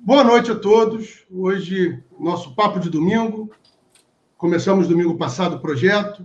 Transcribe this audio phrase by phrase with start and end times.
[0.00, 1.26] Boa noite a todos.
[1.28, 3.50] Hoje, nosso papo de domingo.
[4.36, 6.24] Começamos domingo passado o projeto,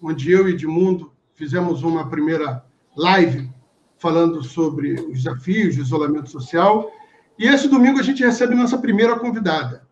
[0.00, 2.64] onde eu e Edmundo fizemos uma primeira
[2.96, 3.50] live
[3.98, 6.88] falando sobre os desafios de isolamento social.
[7.36, 9.86] E esse domingo a gente recebe nossa primeira convidada.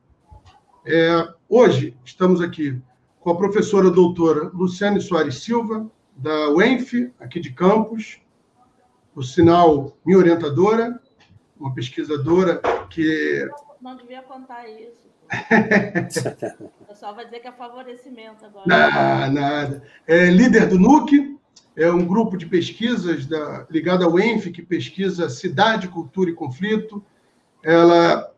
[0.87, 2.81] É, hoje estamos aqui
[3.19, 8.21] com a professora doutora Luciane Soares Silva, da UENF, aqui de Campos,
[9.13, 11.01] por sinal, minha orientadora,
[11.59, 12.61] uma pesquisadora
[12.93, 13.49] que.
[13.81, 15.11] Não devia contar isso.
[16.81, 18.65] o pessoal vai dizer que é favorecimento agora.
[18.67, 19.83] Não, nada.
[20.07, 21.39] É líder do NUC,
[21.75, 27.03] é um grupo de pesquisas da, ligado ao ENF, que pesquisa cidade, cultura e conflito.
[27.63, 28.31] Ela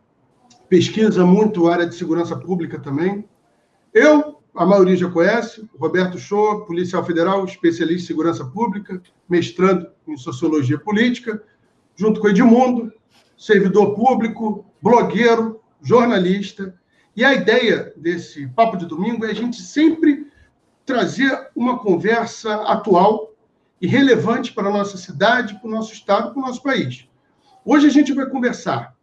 [0.68, 3.28] pesquisa muito a área de segurança pública também.
[3.92, 10.16] Eu, a maioria já conhece, Roberto Shoa, policial federal, especialista em segurança pública, mestrando em
[10.16, 11.42] sociologia política,
[11.96, 12.92] junto com Edmundo,
[13.36, 16.74] servidor público, blogueiro, jornalista.
[17.16, 20.26] E a ideia desse papo de domingo é a gente sempre
[20.84, 23.32] trazer uma conversa atual
[23.80, 27.08] e relevante para a nossa cidade, para o nosso estado, para o nosso país.
[27.64, 28.94] Hoje a gente vai conversar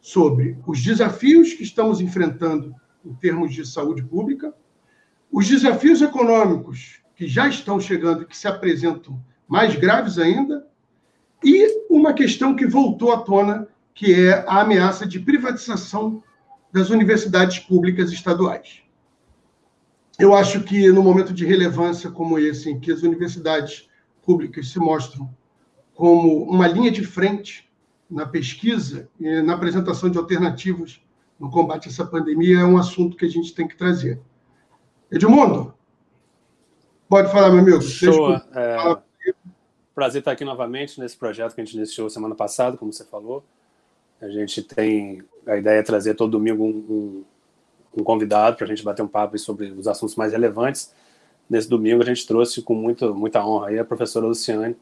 [0.00, 4.54] sobre os desafios que estamos enfrentando em termos de saúde pública,
[5.30, 10.66] os desafios econômicos que já estão chegando e que se apresentam mais graves ainda,
[11.42, 16.22] e uma questão que voltou à tona, que é a ameaça de privatização
[16.72, 18.82] das universidades públicas estaduais.
[20.18, 23.88] Eu acho que no momento de relevância como esse, em que as universidades
[24.22, 25.32] públicas se mostram
[25.94, 27.70] como uma linha de frente
[28.10, 31.00] na pesquisa e na apresentação de alternativas
[31.38, 34.20] no combate a essa pandemia, é um assunto que a gente tem que trazer.
[35.10, 35.74] Edmundo,
[37.08, 37.82] pode falar, meu amigo.
[37.82, 38.34] Show.
[38.52, 38.98] É...
[39.94, 43.44] Prazer estar aqui novamente nesse projeto que a gente iniciou semana passada, como você falou.
[44.24, 47.24] A gente tem a ideia de trazer todo domingo um, um,
[48.00, 50.94] um convidado para a gente bater um papo sobre os assuntos mais relevantes.
[51.48, 54.74] Nesse domingo a gente trouxe com muito, muita honra aí a professora Luciane.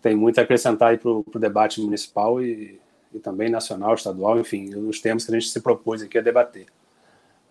[0.00, 2.80] Tem muito a acrescentar para o debate municipal e,
[3.12, 6.66] e também nacional, estadual, enfim, os temas que a gente se propôs aqui a debater.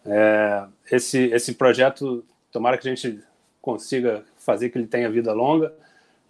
[0.04, 3.24] É, esse, esse projeto, tomara que a gente
[3.62, 5.72] consiga fazer que ele tenha vida longa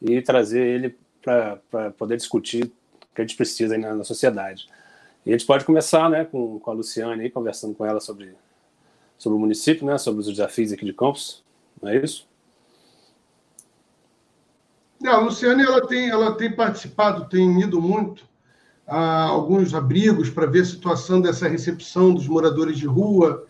[0.02, 4.68] e trazer ele para poder discutir o que a gente precisa na, na, sociedade.
[5.26, 8.36] E a gente pode começar né, com, com a Luciane, aí, conversando com ela sobre,
[9.18, 11.44] sobre o município, né, sobre os desafios aqui de Campos,
[11.82, 12.28] não é isso?
[15.00, 18.30] Não, a Luciane ela tem, ela tem participado, tem ido muito
[18.88, 23.48] a alguns abrigos para ver a situação dessa recepção dos moradores de rua,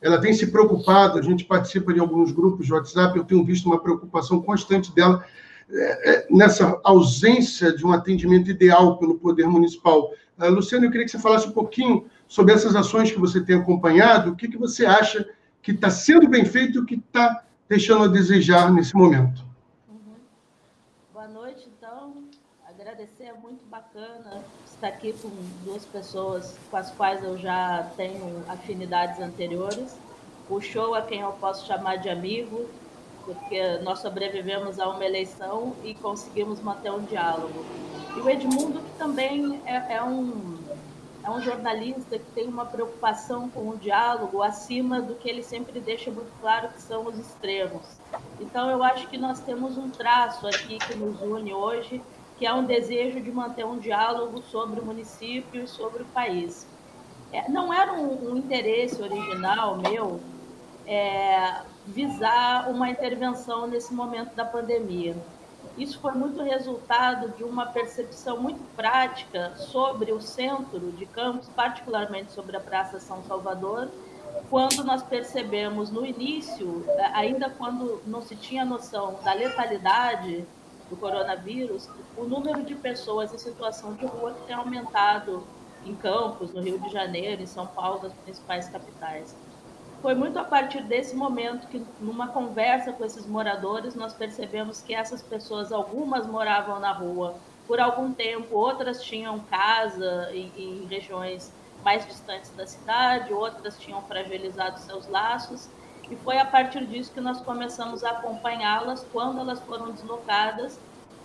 [0.00, 3.66] ela tem se preocupado, a gente participa de alguns grupos de WhatsApp, eu tenho visto
[3.66, 5.24] uma preocupação constante dela
[5.68, 10.12] é, é, nessa ausência de um atendimento ideal pelo Poder Municipal.
[10.38, 13.56] Uh, Luciano, eu queria que você falasse um pouquinho sobre essas ações que você tem
[13.56, 15.28] acompanhado, o que, que você acha
[15.62, 19.42] que está sendo bem feito e o que está deixando a desejar nesse momento.
[19.88, 20.14] Uhum.
[21.12, 22.14] Boa noite, então.
[22.68, 25.30] Agradecer, é muito bacana estar aqui com
[25.64, 29.96] duas pessoas com as quais eu já tenho afinidades anteriores.
[30.48, 32.68] O show a quem eu posso chamar de amigo,
[33.26, 37.66] porque nós sobrevivemos a uma eleição e conseguimos manter um diálogo.
[38.16, 40.56] E o Edmundo, que também é, é um,
[41.22, 45.80] é um jornalista que tem uma preocupação com o diálogo acima do que ele sempre
[45.80, 47.82] deixa muito claro que são os extremos.
[48.40, 52.00] Então, eu acho que nós temos um traço aqui que nos une hoje,
[52.38, 56.66] que é um desejo de manter um diálogo sobre o município e sobre o país.
[57.32, 60.20] É, não era um, um, interesse original meu
[60.86, 65.16] é, visar uma intervenção nesse momento da pandemia.
[65.78, 72.32] Isso foi muito resultado de uma percepção muito prática sobre o centro de Campos, particularmente
[72.32, 73.90] sobre a Praça São Salvador,
[74.48, 80.46] quando nós percebemos no início, ainda quando não se tinha noção da letalidade
[80.88, 85.42] do coronavírus, o número de pessoas em situação de rua que tem aumentado
[85.84, 89.34] em Campos, no Rio de Janeiro, em São Paulo, nas principais capitais.
[90.06, 94.94] Foi muito a partir desse momento que, numa conversa com esses moradores, nós percebemos que
[94.94, 97.34] essas pessoas, algumas moravam na rua
[97.66, 104.00] por algum tempo, outras tinham casa em, em regiões mais distantes da cidade, outras tinham
[104.02, 105.68] fragilizado seus laços,
[106.08, 110.78] e foi a partir disso que nós começamos a acompanhá-las quando elas foram deslocadas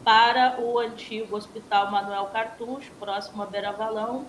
[0.04, 4.26] para o antigo Hospital Manuel Cartucho, próximo a Beira Valão.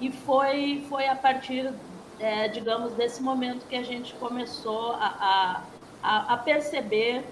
[0.00, 1.72] E foi, foi a partir
[2.20, 5.64] é, digamos, desse momento que a gente começou a,
[6.02, 7.24] a, a perceber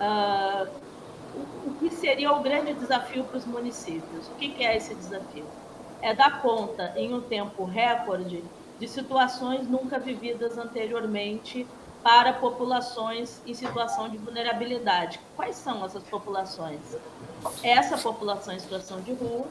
[0.00, 0.68] uh,
[1.34, 4.28] o, o, que seria o grande desafio para os municípios.
[4.28, 5.44] O que, que é esse desafio?
[6.00, 8.44] é dar conta, em um tempo recorde,
[8.78, 11.66] de situações nunca vividas anteriormente
[12.02, 15.20] para populações em situação de vulnerabilidade.
[15.34, 16.80] Quais são essas populações?
[17.62, 19.46] Essa população em situação de rua,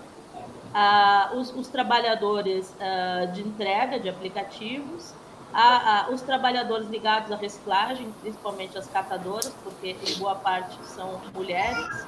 [1.35, 2.73] os, os, trabalhadores
[3.33, 5.13] de entrega de aplicativos,
[6.11, 12.05] os trabalhadores ligados à reciclagem, principalmente as catadoras, porque em boa parte são mulheres,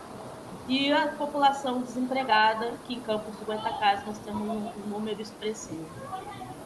[0.69, 5.89] e a população desempregada, que em Campos do Goitacazes nós temos um, um número expressivo.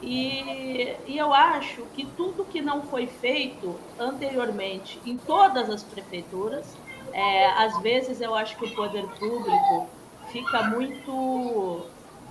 [0.01, 6.75] E, e, eu acho que tudo que não foi feito anteriormente em todas as prefeituras,
[7.13, 9.87] é, às vezes eu acho que o poder público
[10.33, 11.85] fica muito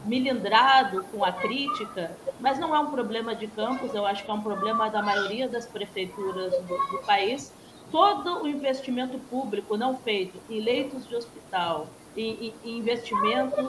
[0.05, 2.11] milindrado com a crítica,
[2.41, 5.49] mas não é um problema de Campos, eu acho que é um problema da maioria
[5.49, 7.55] das prefeituras do, do país.
[7.93, 13.63] Todo o investimento público não feito em leitos de hospital, em, em investimento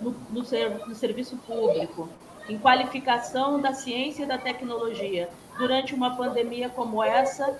[0.00, 0.44] no, no,
[0.86, 2.08] no serviço público,
[2.48, 5.28] em qualificação da ciência e da tecnologia.
[5.60, 7.54] Durante uma pandemia como essa,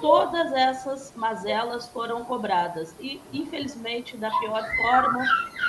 [0.00, 2.92] todas essas mazelas foram cobradas.
[2.98, 5.24] E, infelizmente, da pior forma,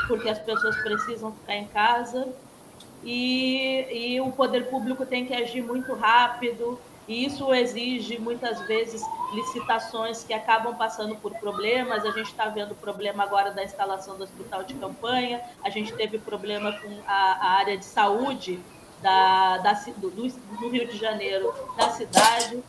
[0.08, 2.28] porque as pessoas precisam ficar em casa
[3.04, 9.04] e, e o poder público tem que agir muito rápido, e isso exige muitas vezes
[9.32, 12.04] licitações que acabam passando por problemas.
[12.04, 15.94] A gente está vendo o problema agora da instalação do hospital de campanha, a gente
[15.94, 18.60] teve problema com a, a área de saúde
[19.06, 22.64] da, da do, do, Rio de Janeiro, da cidade.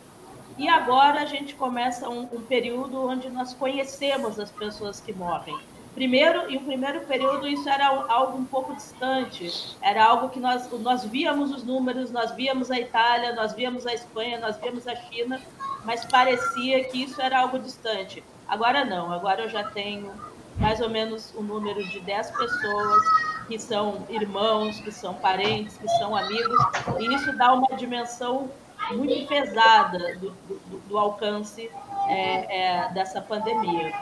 [0.58, 5.58] E agora a gente começa um, um período onde nós conhecemos as pessoas que morrem.
[5.94, 9.50] Primeiro, em um primeiro período, isso era algo um pouco distante,
[9.80, 13.94] era algo que nós, nós víamos os números, nós víamos a Itália, nós víamos a
[13.94, 15.40] Espanha, nós víamos a China,
[15.86, 18.22] mas parecia que isso era algo distante.
[18.46, 20.12] Agora não, agora eu já tenho
[20.58, 23.02] mais ou menos o um número de 10 pessoas
[23.46, 26.58] que são irmãos, que são parentes, que são amigos,
[26.98, 28.50] e isso dá uma dimensão
[28.92, 31.70] muito pesada do, do, do alcance
[32.08, 33.92] é, é, dessa pandemia.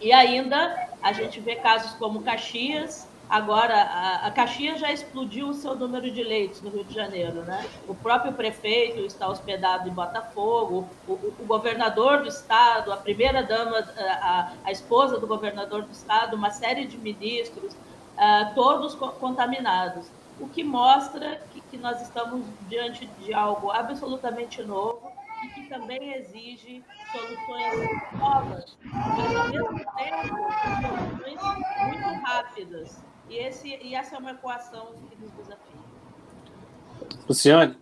[0.00, 5.54] E ainda a gente vê casos como Caxias, agora a, a, Caxias já explodiu o
[5.54, 7.66] seu número de leitos no Rio de Janeiro, né?
[7.88, 13.78] O próprio prefeito está hospedado em Botafogo, o, o governador do estado, a primeira dama,
[13.78, 17.76] a, a, esposa do governador do estado, uma série de ministros,
[18.16, 20.10] uh, todos co contaminados,
[20.40, 25.10] o que mostra que, que nós estamos diante de algo absolutamente novo
[25.44, 26.82] e que também exige
[27.12, 30.36] soluções novas, mas ao mesmo tempo
[30.82, 31.40] soluções
[31.88, 32.98] muito rápidas.
[33.28, 35.80] E, esse, e essa é uma equação que nos desafia.
[37.28, 37.76] Luciane,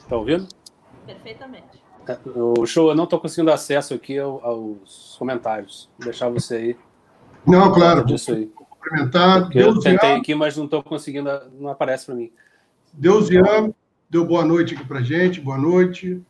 [0.00, 0.48] está ouvindo?
[1.06, 1.82] Perfeitamente.
[2.06, 5.88] É, o show, eu não estou conseguindo acesso aqui aos comentários.
[5.96, 6.76] Vou deixar você aí.
[7.46, 8.04] Não, claro.
[8.04, 8.46] Disso aí.
[8.46, 9.48] Cumprimentar.
[9.54, 12.30] eu tentei aqui, mas não estou conseguindo, não aparece para mim.
[12.92, 13.72] Deus Ian
[14.08, 15.40] deu boa noite aqui para gente.
[15.40, 16.22] Boa noite.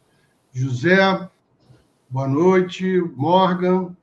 [0.53, 1.29] José,
[2.09, 3.01] boa noite.
[3.17, 3.95] Morgan,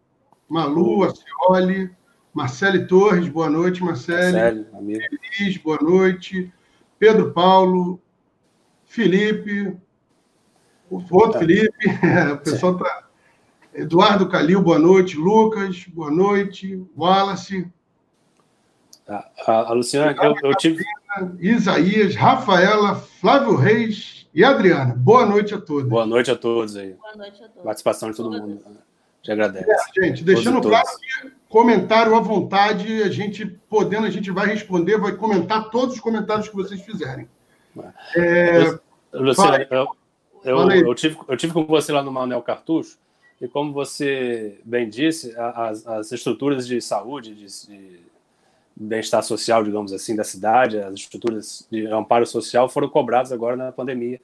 [0.47, 1.89] Malu, Acioli,
[2.33, 4.37] Marcele Torres, boa noite, Marcele.
[4.37, 4.99] Marcele amigo.
[5.37, 6.51] Feliz, boa noite.
[6.99, 7.99] Pedro Paulo,
[8.85, 9.75] Felipe,
[10.89, 11.39] o outro é.
[11.39, 11.87] Felipe,
[12.33, 13.03] o pessoal está
[13.73, 15.17] Eduardo Calil, boa noite.
[15.17, 16.83] Lucas, boa noite.
[16.97, 17.67] Wallace.
[19.07, 20.83] A, a, a Luciana, eu, eu tive.
[21.39, 24.93] Isaías, Rafaela, Flávio Reis e Adriana.
[24.95, 25.89] Boa noite a todos.
[25.89, 26.93] Boa noite a todos aí.
[26.93, 27.63] Boa noite a todos.
[27.63, 28.61] Participação de todo mundo.
[29.21, 29.69] Te agradeço.
[29.69, 34.97] É, gente, deixando claro que comentário à vontade, a gente podendo, a gente vai responder,
[34.97, 37.29] vai comentar todos os comentários que vocês fizerem.
[38.15, 38.79] É...
[39.13, 39.87] Luciana, eu,
[40.43, 42.97] eu, eu, tive, eu tive com você lá no Manuel Cartucho,
[43.41, 47.99] e como você bem disse, as, as estruturas de saúde, de, de
[48.75, 53.71] bem-estar social, digamos assim, da cidade, as estruturas de amparo social foram cobradas agora na
[53.71, 54.21] pandemia.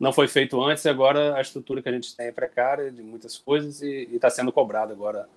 [0.00, 3.02] Não foi feito antes e agora a estrutura que a gente tem é precária de
[3.02, 5.28] muitas coisas e está sendo cobrada agora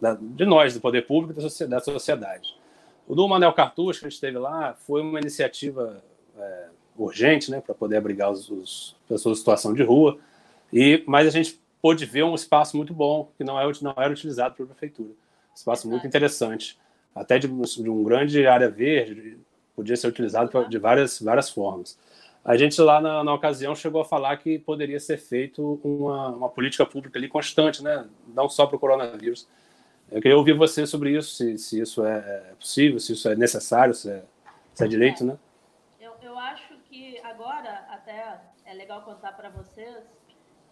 [0.00, 2.56] da, de nós, do poder público e da sociedade.
[3.06, 6.02] O do Manel Cartucho, que a gente teve lá, foi uma iniciativa
[6.36, 6.64] é,
[6.98, 10.18] urgente né, para poder abrigar os pessoas em situação de rua,
[10.72, 14.12] e, mas a gente pôde ver um espaço muito bom, que não, é, não era
[14.12, 15.10] utilizado pela prefeitura.
[15.10, 16.78] Um espaço muito interessante.
[17.12, 19.36] Até de, de um grande área verde,
[19.74, 21.98] podia ser utilizado de várias, várias formas.
[22.44, 26.48] A gente lá na, na, ocasião chegou a falar que poderia ser feito uma, uma
[26.48, 28.06] política pública ali constante, né?
[28.28, 29.48] não só para o coronavírus.
[30.10, 32.18] Eu queria ouvir você sobre isso, se, se isso é,
[32.50, 34.22] é possível, se isso é necessário, se é,
[34.74, 35.38] se é direito, né?
[36.00, 39.96] Eu, eu acho que agora até é legal contar para vocês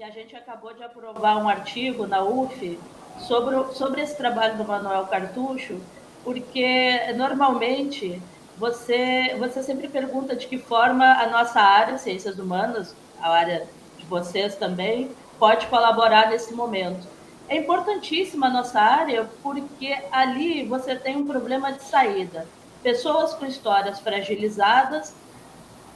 [0.01, 2.81] que a gente acabou de aprovar um artigo na UF
[3.19, 5.79] sobre, sobre esse trabalho do Manuel Cartucho,
[6.25, 8.19] porque normalmente
[8.57, 13.67] você, você sempre pergunta de que forma a nossa área, ciências humanas, a área
[13.99, 17.07] de vocês também, pode colaborar nesse momento.
[17.47, 22.47] É importantíssima a nossa área porque ali você tem um problema de saída.
[22.83, 25.15] Pessoas com histórias fragilizadas,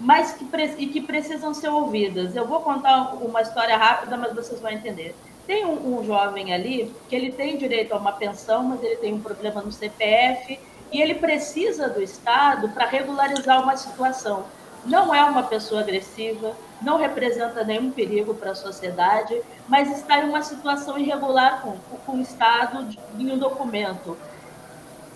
[0.01, 0.45] mas que,
[0.79, 2.35] e que precisam ser ouvidas.
[2.35, 5.15] Eu vou contar uma história rápida, mas vocês vão entender.
[5.47, 9.13] Tem um, um jovem ali que ele tem direito a uma pensão, mas ele tem
[9.13, 10.59] um problema no CPF
[10.91, 14.45] e ele precisa do Estado para regularizar uma situação.
[14.87, 20.29] Não é uma pessoa agressiva, não representa nenhum perigo para a sociedade, mas está em
[20.29, 22.87] uma situação irregular com, com o Estado
[23.19, 24.17] em um documento.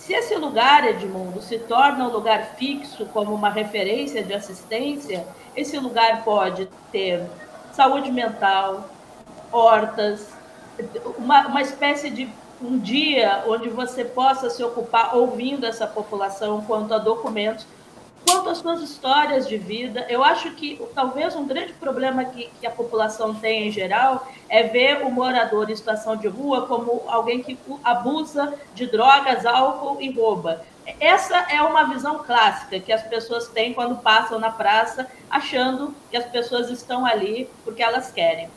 [0.08, 5.78] Se esse lugar, Edmundo, se torna um lugar fixo como uma referência de assistência, esse
[5.78, 7.28] lugar pode ter
[7.74, 8.88] saúde mental,
[9.52, 10.32] hortas,
[11.18, 12.26] uma, uma espécie de
[12.58, 17.66] um dia onde você possa se ocupar ouvindo essa população quanto a documentos,
[18.28, 20.04] quanto às suas histórias de vida.
[20.08, 24.64] Eu acho que talvez um grande problema que, que, a população tem em geral é
[24.64, 30.10] ver o morador em situação de rua como alguém que abusa de drogas, álcool e
[30.10, 30.62] rouba.
[31.00, 36.16] Essa é uma visão clássica que as pessoas têm quando passam na praça, achando que
[36.16, 38.50] as pessoas estão ali porque elas querem.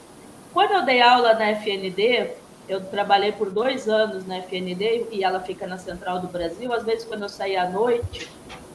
[0.54, 2.32] Quando eu dei aula na FND,
[2.68, 6.74] eu trabalhei por dois anos na FND e ela fica na Central do Brasil.
[6.74, 8.30] Às vezes, quando eu saía à noite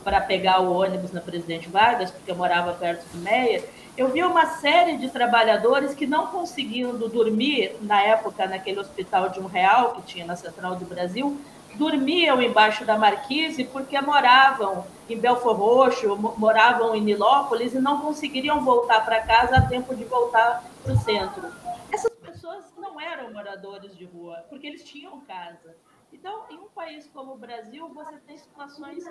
[0.07, 3.65] para pegar o ônibus na Presidente Vargas, porque eu morava perto do Meia,
[3.97, 9.41] eu vi uma série de trabalhadores que não conseguindo dormir, na época, naquele hospital de
[9.41, 11.41] um real que tinha na Central do Brasil,
[11.75, 18.65] dormiam embaixo da marquise porque moravam em Belfor Roxo, moravam em Nilópolis e não conseguiriam
[18.65, 21.49] voltar para casa a tempo de voltar para o centro.
[21.91, 25.75] Essas pessoas não eram moradores de rua, porque eles tinham casa.
[26.13, 29.05] Então, em um país como o Brasil, você tem situações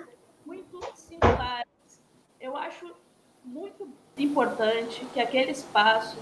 [0.46, 1.66] muito singulares.
[2.40, 2.94] Eu acho
[3.44, 6.16] muito importante que aquele espaço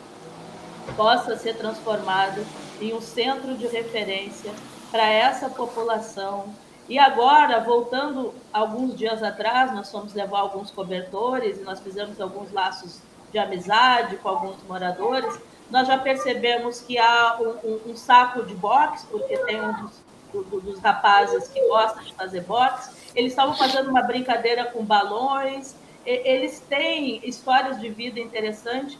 [0.97, 2.45] possa ser transformado
[2.81, 4.53] em um centro de referência
[4.91, 6.55] para essa população.
[6.89, 12.51] E agora, voltando alguns dias atrás, nós fomos levar alguns cobertores e nós fizemos alguns
[12.53, 13.01] laços
[13.31, 15.39] de amizade com alguns moradores.
[15.71, 20.63] Nós já percebemos que há um, um, um saco de boxe, porque tem um dos,
[20.63, 22.94] dos rapazes que gosta de fazer boxe.
[23.15, 25.75] Eles estavam fazendo uma brincadeira com balões.
[26.05, 28.99] Eles têm histórias de vida interessantes.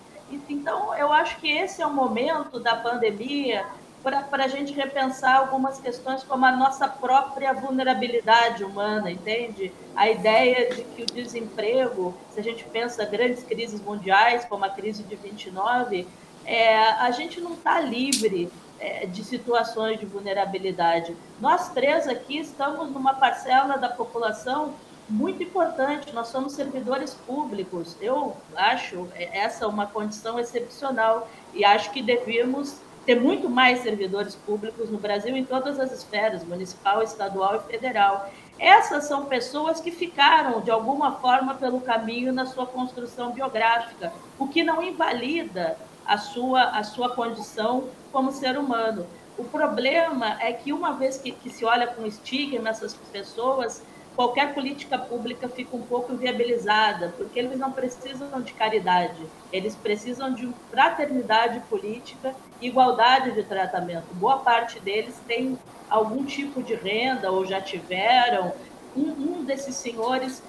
[0.49, 3.65] Então, eu acho que esse é o momento da pandemia
[4.03, 9.73] para a gente repensar algumas questões como a nossa própria vulnerabilidade humana, entende?
[9.97, 14.69] A ideia de que o desemprego, se a gente pensa grandes crises mundiais, como a
[14.69, 16.07] crise de 29,
[16.45, 21.17] é, a gente não está livre é, de situações de vulnerabilidade.
[21.41, 24.75] Nós três aqui estamos numa parcela da população
[25.09, 27.97] muito importante, nós somos servidores públicos.
[28.01, 34.91] Eu acho essa uma condição excepcional e acho que devemos ter muito mais servidores públicos
[34.91, 38.31] no Brasil em todas as esferas, municipal, estadual e federal.
[38.59, 44.49] Essas são pessoas que ficaram, de alguma forma, pelo caminho na sua construção biográfica, o
[44.49, 49.07] que não invalida a sua, a sua condição como ser humano.
[49.37, 53.83] O problema é que, uma vez que, que se olha com estigma essas pessoas,
[54.15, 60.33] qualquer política pública fica um pouco inviabilizada, porque eles não precisam de caridade, eles precisam
[60.33, 64.07] de fraternidade política e igualdade de tratamento.
[64.15, 65.59] Boa parte deles tem
[65.91, 68.53] algum tipo de renda ou já tiveram.
[68.97, 70.41] Um, um desses senhores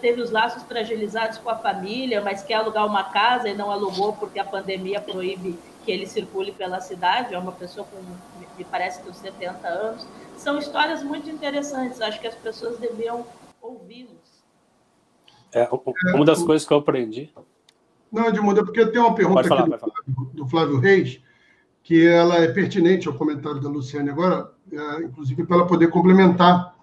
[0.00, 4.14] teve os laços fragilizados com a família, mas quer alugar uma casa e não alugou
[4.14, 7.34] porque a pandemia proíbe que ele circule pela cidade.
[7.34, 7.98] É uma pessoa com,
[8.56, 10.06] me parece que uns 70 anos
[10.36, 12.00] são histórias muito interessantes.
[12.00, 13.26] Acho que as pessoas deviam
[13.60, 14.28] ouvi-los.
[15.52, 15.68] É,
[16.14, 17.32] uma das coisas que eu aprendi.
[18.10, 21.20] Não, Edmundo, é porque tem uma pergunta falar, do, Flávio, do, Flávio Reis,
[21.82, 26.74] que ela é pertinente ao comentário da Luciane agora, é, inclusive para ela poder complementar.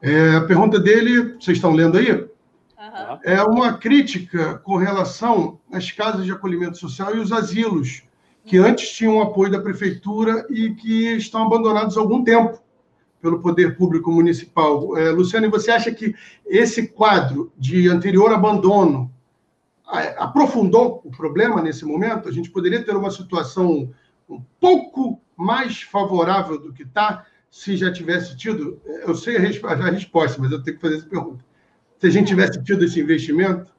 [0.00, 2.12] É, a pergunta dele, vocês estão lendo aí?
[2.12, 3.18] Uhum.
[3.24, 8.02] É uma crítica com relação às casas de acolhimento social e os asilos
[8.44, 12.58] que antes tinham apoio da prefeitura e que estão abandonados há algum tempo
[13.20, 14.96] pelo poder público municipal.
[14.96, 16.14] É, Luciane, você acha que
[16.46, 19.12] esse quadro de anterior abandono
[20.16, 22.28] aprofundou o problema nesse momento?
[22.28, 23.90] A gente poderia ter uma situação
[24.28, 28.80] um pouco mais favorável do que está se já tivesse tido?
[28.84, 31.44] Eu sei a, resp a resposta, mas eu tenho que fazer essa pergunta.
[31.98, 33.72] Se a gente tivesse tido esse investimento?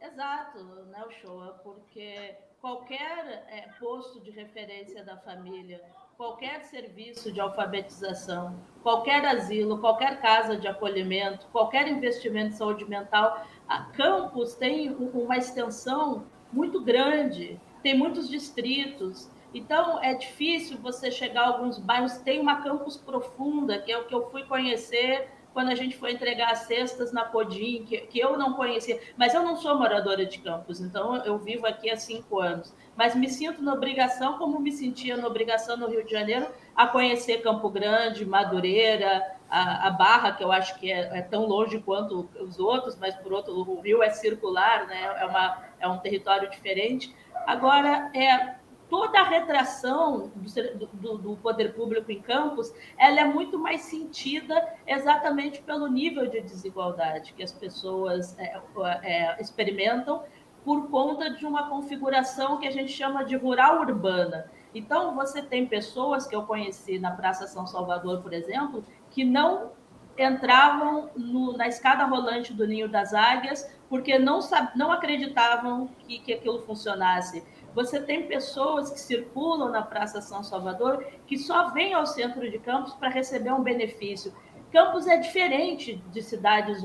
[0.00, 5.80] Exato, né, Shoa, porque qualquer é, posto de referência da família
[6.18, 13.46] qualquer serviço de alfabetização, qualquer asilo, qualquer casa de acolhimento, qualquer investimento em saúde mental,
[13.68, 19.30] a Campos tem uma extensão muito grande, tem muitos distritos.
[19.52, 22.18] Então, é difícil você chegar a alguns bairros.
[22.18, 25.28] Tem uma campus profunda, que é o que eu fui conhecer
[25.58, 29.00] quando a gente foi entregar as cestas na Podim, que, que eu não conhecia.
[29.16, 32.72] Mas eu não sou moradora de Campos, então eu vivo aqui há cinco anos.
[32.96, 36.86] Mas me sinto na obrigação, como me sentia na obrigação no Rio de Janeiro, a
[36.86, 41.80] conhecer Campo Grande, Madureira, a, a Barra, que eu acho que é, é, tão longe
[41.80, 45.16] quanto os outros, mas por outro, o Rio é circular, né?
[45.18, 47.14] é, uma, é um território diferente.
[47.46, 48.57] Agora, é,
[48.88, 54.66] toda a retração do, do, do, poder público em campos, ela é muito mais sentida
[54.86, 58.60] exatamente pelo nível de desigualdade que as pessoas é,
[59.02, 60.22] é, experimentam
[60.64, 64.50] por conta de uma configuração que a gente chama de rural urbana.
[64.74, 69.72] Então, você tem pessoas que eu conheci na Praça São Salvador, por exemplo, que não
[70.18, 74.40] entravam no, na escada rolante do Ninho das Águias porque não,
[74.74, 77.42] não acreditavam que, que aquilo funcionasse
[77.74, 82.58] você tem pessoas que circulam na Praça São Salvador que só vêm ao centro de
[82.58, 84.32] Campos para receber um benefício.
[84.72, 86.84] Campos é diferente de cidades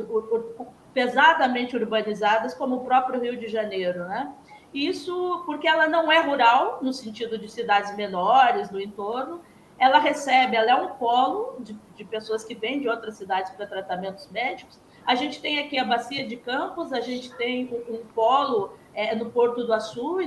[0.93, 4.33] pesadamente urbanizadas, como o próprio Rio de Janeiro, né?
[4.73, 9.41] Isso porque ela não é rural, no sentido de cidades menores no entorno,
[9.77, 13.67] ela recebe, ela é um polo de, de pessoas que vêm de outras cidades para
[13.67, 14.79] tratamentos médicos.
[15.05, 19.13] A gente tem aqui a Bacia de Campos, a gente tem um, um polo é,
[19.15, 20.21] no Porto do Açu,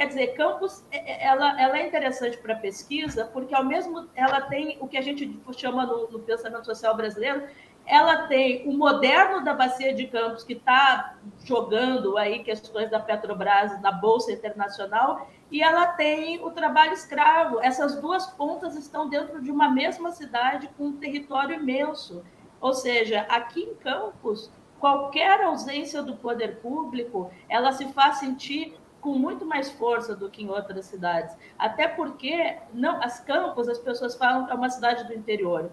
[0.00, 4.40] Quer dizer, Campos é, é, ela, ela é interessante para pesquisa porque ao mesmo ela
[4.40, 7.46] tem o que a gente chama no, no pensamento social brasileiro,
[7.84, 13.78] ela tem o moderno da bacia de Campos que está jogando aí questões da Petrobras
[13.82, 17.60] na bolsa internacional e ela tem o trabalho escravo.
[17.60, 22.24] Essas duas pontas estão dentro de uma mesma cidade com um território imenso.
[22.58, 29.14] Ou seja, aqui em Campos, qualquer ausência do poder público, ela se faz sentir com
[29.14, 31.34] muito mais força do que em outras cidades.
[31.58, 35.70] Até porque não, as campos, as pessoas falam que é uma cidade do interior.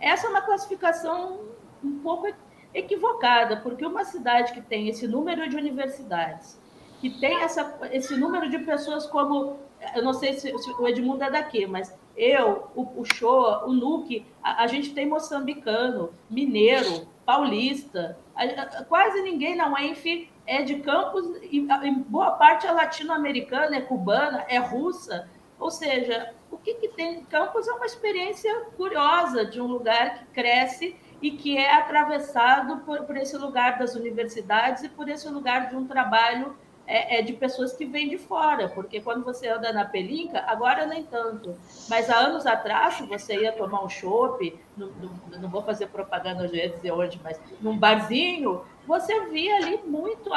[0.00, 1.40] Essa é uma classificação
[1.82, 2.28] um pouco
[2.74, 6.60] equivocada, porque uma cidade que tem esse número de universidades,
[7.00, 9.58] que tem essa, esse número de pessoas como,
[9.94, 13.72] eu não sei se, se o Edmundo é daqui, mas eu, o, o Shoa, o
[13.72, 20.62] Nuke, a, a, gente tem moçambicano, mineiro, paulista, a, a, quase ninguém na UENF é
[20.62, 21.66] de campos, e
[22.08, 25.28] boa parte é latino-americana, é cubana, é russa.
[25.58, 30.18] Ou seja, o que, que tem em Campos é uma experiência curiosa de um lugar
[30.18, 35.28] que cresce e que é atravessado por, por esse lugar das universidades e por esse
[35.28, 39.48] lugar de um trabalho é, é, de pessoas que vêm de fora, porque quando você
[39.48, 41.56] anda na Pelinca, agora nem tanto,
[41.88, 46.50] mas há anos atrás você ia tomar um chopp, não, não, não, vou fazer propaganda,
[46.92, 50.30] onde, mas num barzinho, você via ali muito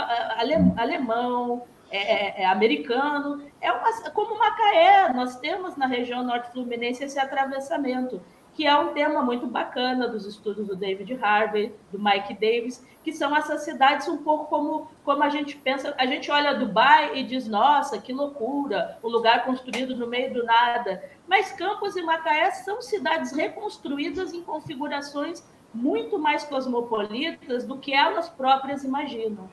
[0.77, 7.03] alemão, é, é, é, americano, é uma, como Macaé, nós temos na região norte fluminense
[7.03, 8.21] esse atravessamento
[8.55, 13.11] que é um tema muito bacana dos estudos do David Harvey, do Mike Davis, que
[13.11, 17.23] são essas cidades um pouco como, como a gente pensa, a gente olha Dubai e
[17.23, 21.03] diz, nossa, que loucura, o um lugar construído no meio do nada.
[21.27, 25.43] Mas Campos e Macaé são cidades reconstruídas em configurações
[25.75, 29.49] muito mais cosmopolitas do que elas próprias imaginam.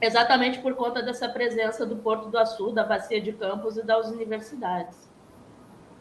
[0.00, 4.10] Exatamente por conta dessa presença do Porto do Açu, da Bacia de Campos e das
[4.10, 5.08] universidades.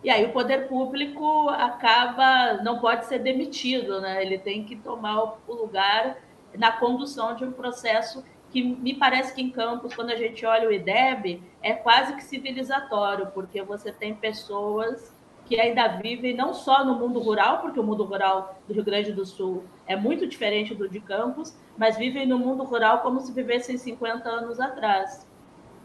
[0.03, 4.21] E aí o poder público acaba, não pode ser demitido, né?
[4.21, 6.17] Ele tem que tomar o lugar
[6.57, 10.67] na condução de um processo que me parece que em Campos, quando a gente olha
[10.67, 15.13] o IDEB, é quase que civilizatório, porque você tem pessoas
[15.49, 19.11] que ainda vivem não só no mundo rural, porque o mundo rural do Rio Grande
[19.11, 23.33] do Sul é muito diferente do de Campos, mas vivem no mundo rural como se
[23.33, 25.27] vivessem 50 anos atrás.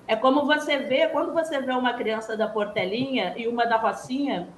[0.06, 4.50] É como você vê, quando você vê uma criança da Portelinha e uma da Rocinha,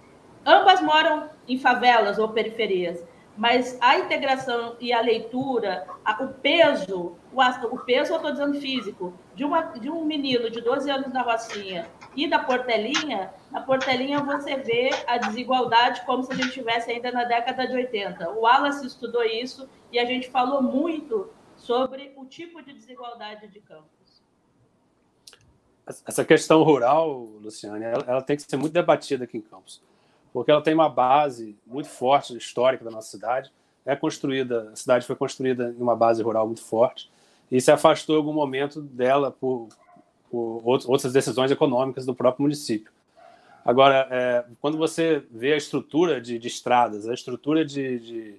[0.44, 7.16] ambas moram em favelas ou periferias, mas a integração e a leitura, a, o peso,
[7.32, 7.40] o,
[7.74, 11.22] o peso eu estou dizendo físico, de, uma, de um menino de 12 anos na
[11.22, 16.90] Rocinha e da Portelinha, na Portelinha você vê a desigualdade como se a gente estivesse
[16.90, 18.30] ainda na década de 80.
[18.30, 23.60] O Wallace estudou isso e a gente falou muito sobre o tipo de desigualdade de
[23.60, 23.96] campo
[25.86, 29.80] essa questão rural, Luciane, ela, ela, tem que ser muito debatida aqui em Campos,
[30.36, 33.50] porque ela tem uma base muito forte histórica da nossa cidade.
[33.86, 37.10] É construída, a cidade foi construída em uma base rural muito forte
[37.50, 39.68] e se afastou em algum momento dela por,
[40.30, 42.92] por outras decisões econômicas do próprio município.
[43.64, 48.34] Agora, é, quando você vê a estrutura de, de estradas, a estrutura de, de,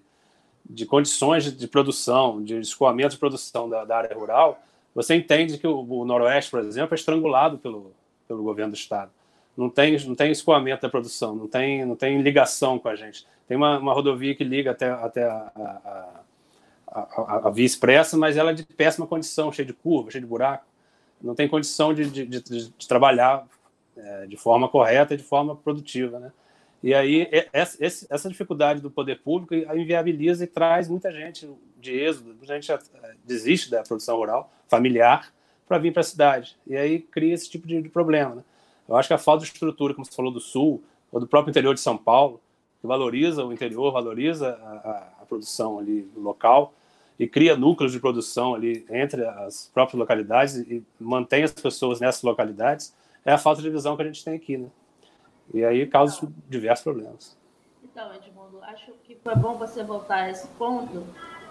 [0.69, 4.61] de, condições de produção, de escoamento de produção da, da área rural,
[4.93, 7.91] você entende que o, o, Noroeste, por exemplo, é estrangulado pelo,
[8.27, 9.09] pelo governo do Estado.
[9.57, 13.25] Não tem, não tem escoamento da produção, não tem, não tem ligação com a gente.
[13.47, 16.23] Tem uma, uma rodovia que liga até, até a, a,
[16.87, 20.27] a, a via expressa, mas ela é de péssima condição, cheia de curva, cheia de
[20.27, 20.65] buraco.
[21.19, 23.47] Não tem condição de, de, de, de trabalhar
[23.95, 26.19] é, de forma correta e de forma produtiva.
[26.19, 26.31] Né?
[26.83, 32.53] E aí, essa dificuldade do poder público inviabiliza e traz muita gente de êxodo, muita
[32.53, 32.79] gente é,
[33.25, 35.33] desiste da produção rural, familiar,
[35.67, 36.55] para vir para a cidade.
[36.67, 38.35] E aí cria esse tipo de, problema.
[38.35, 38.43] Né?
[38.87, 41.51] Eu acho que a falta de estrutura, como você falou, do Sul, ou do próprio
[41.51, 42.39] interior de São Paulo,
[42.79, 46.73] que valoriza o interior, valoriza a, a, produção ali local
[47.19, 52.21] e cria núcleos de produção ali entre as próprias localidades e mantém as pessoas nessas
[52.21, 52.95] localidades,
[53.25, 54.69] é a falta de visão que a gente tem aqui, né?
[55.53, 57.37] E aí causa então, diversos problemas.
[57.83, 61.03] Então, Edmundo, acho que foi bom você voltar a esse ponto,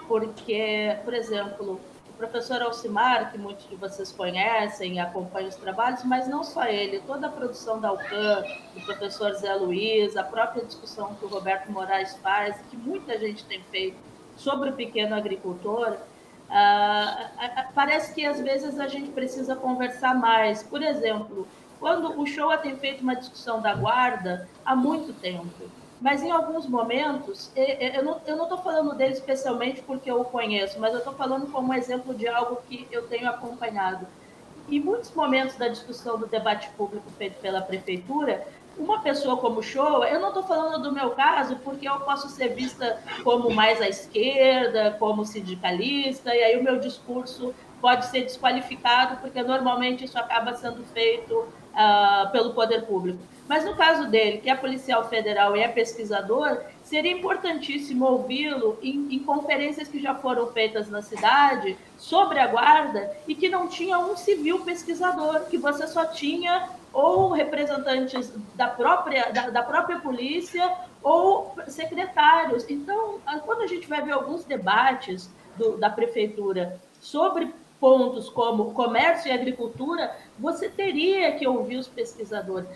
[0.07, 1.81] porque, por exemplo,
[2.16, 7.00] professor Alcimar, que muitos de vocês conhecem e acompanham os trabalhos, mas não só ele,
[7.07, 8.42] toda a produção da UCAM,
[8.74, 13.44] do professor Zé Luiz, a própria discussão que o Roberto Moraes faz, que muita gente
[13.44, 13.98] tem feito
[14.37, 15.92] sobre o pequeno agricultor,
[16.48, 20.62] uh, parece que às vezes a gente precisa conversar mais.
[20.62, 21.46] Por exemplo,
[21.79, 26.66] quando o Showa tem feito uma discussão da guarda há muito tempo, mas em alguns
[26.66, 28.04] momentos, eu
[28.37, 32.14] não estou falando dele especialmente porque eu o conheço, mas eu estou falando como exemplo
[32.14, 34.06] de algo que eu tenho acompanhado.
[34.68, 40.06] Em muitos momentos da discussão do debate público feito pela prefeitura, uma pessoa como Showa,
[40.06, 43.88] eu não estou falando do meu caso, porque eu posso ser vista como mais à
[43.88, 50.54] esquerda, como sindicalista, e aí o meu discurso pode ser desqualificado, porque normalmente isso acaba
[50.54, 53.18] sendo feito uh, pelo poder público.
[53.48, 59.14] Mas no caso dele, que é policial federal e é pesquisador, seria importantíssimo ouvi-lo em,
[59.14, 63.98] em, conferências que já foram feitas na cidade sobre a guarda e que não tinha
[63.98, 70.72] um civil pesquisador, que você só tinha ou representantes da própria, da, da própria polícia
[71.02, 72.64] ou secretários.
[72.68, 79.28] Então, quando a gente vai ver alguns debates do, da prefeitura sobre pontos como comércio
[79.28, 82.68] e agricultura, você teria que ouvir os pesquisadores.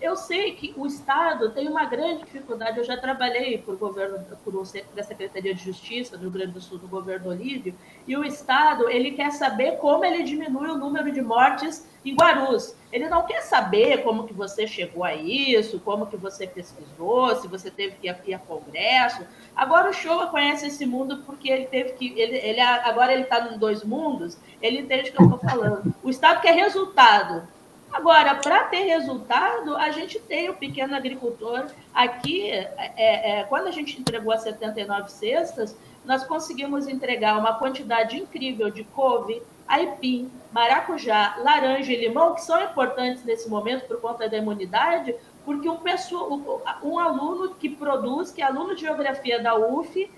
[0.00, 2.78] Eu sei que o Estado tem uma grande dificuldade.
[2.78, 6.78] Eu já trabalhei por governo, por a Secretaria de Justiça do Rio Grande do Sul,
[6.78, 7.74] do governo Olívio,
[8.06, 12.74] e o Estado ele quer saber como ele diminui o número de mortes em Guarus.
[12.96, 17.46] Ele não quer saber como que você chegou a isso, como que você pesquisou, se
[17.46, 19.22] você teve que ir a congresso.
[19.54, 22.18] Agora o Showa conhece esse mundo porque ele teve que.
[22.18, 25.94] Ele, ele agora ele está nos dois mundos, ele entende o que eu estou falando.
[26.02, 27.46] O Estado quer resultado.
[27.92, 31.66] Agora, para ter resultado, a gente tem o pequeno agricultor.
[31.92, 38.16] Aqui, é, é, quando a gente entregou as 79 cestas, nós conseguimos entregar uma quantidade
[38.16, 44.28] incrível de couve, aipim, maracujá, laranja e limão, que são importantes nesse momento por conta
[44.28, 49.54] da imunidade, porque um, pessoa, um aluno que produz, que é aluno de geografia da
[49.54, 50.10] UF,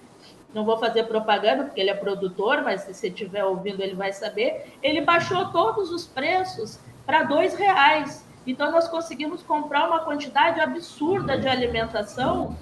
[0.54, 4.12] não vou fazer propaganda porque ele é produtor, mas se você estiver ouvindo ele vai
[4.12, 8.26] saber, ele baixou todos os preços para dois reais.
[8.46, 12.56] Então nós conseguimos comprar uma quantidade absurda de alimentação.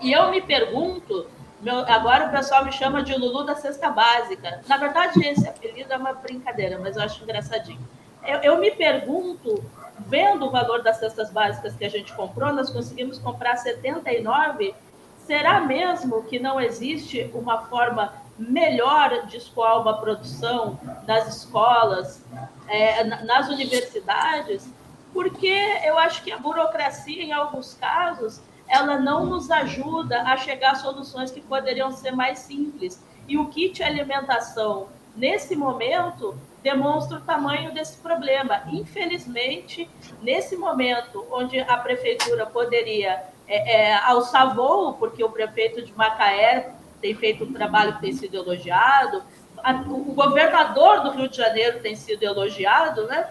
[0.00, 1.26] E eu me pergunto
[1.60, 4.60] meu, agora o pessoal me chama de Lulu da Cesta Básica.
[4.68, 7.80] Na verdade, esse apelido é uma brincadeira, mas eu acho engraçadinho.
[8.22, 9.64] Eu, eu me pergunto,
[10.00, 14.74] vendo o valor das cestas básicas que a gente comprou, nós conseguimos comprar 79.
[15.18, 22.22] Será mesmo que não existe uma forma melhor de escoar uma produção nas escolas,
[22.68, 24.68] é, nas universidades?
[25.12, 30.72] Porque eu acho que a burocracia, em alguns casos, ela não nos ajuda a chegar
[30.72, 33.02] a soluções que poderiam ser mais simples.
[33.28, 38.62] E o kit alimentação, nesse momento, demonstra o tamanho desse problema.
[38.72, 39.88] Infelizmente,
[40.22, 46.72] nesse momento, onde a prefeitura poderia é, é, alçar voo, porque o prefeito de Macaé
[47.00, 49.22] tem feito um trabalho que tem sido elogiado,
[49.62, 53.28] a, o governador do Rio de Janeiro tem sido elogiado, né?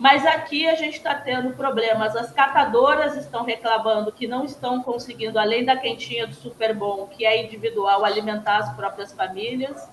[0.00, 2.16] Mas aqui a gente está tendo problemas.
[2.16, 7.26] As catadoras estão reclamando que não estão conseguindo, além da quentinha do Super Bom, que
[7.26, 9.86] é individual, alimentar as próprias famílias.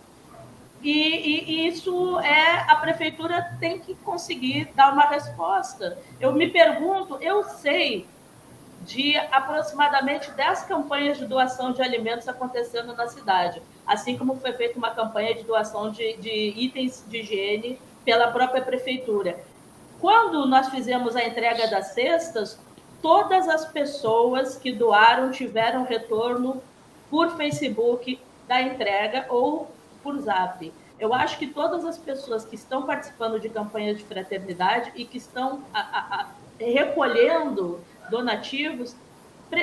[0.82, 5.98] E, e, e, isso é a prefeitura tem que conseguir dar uma resposta.
[6.22, 8.08] Eu me pergunto, eu sei
[8.84, 14.78] de aproximadamente 10 campanhas de doação de alimentos acontecendo na cidade, assim como foi feita
[14.78, 19.38] uma campanha de doação de, de itens de higiene pela própria prefeitura
[20.00, 22.60] Quando nós fizemos a entrega das cestas,
[23.02, 26.62] todas as pessoas que doaram tiveram retorno
[27.10, 29.72] por Facebook da entrega ou
[30.04, 30.72] por Zap.
[31.00, 35.18] Eu acho que todas as pessoas que estão participando de campanhas de fraternidade e que
[35.18, 36.28] estão a, a, a,
[36.60, 37.80] recolhendo
[38.10, 38.96] donativos,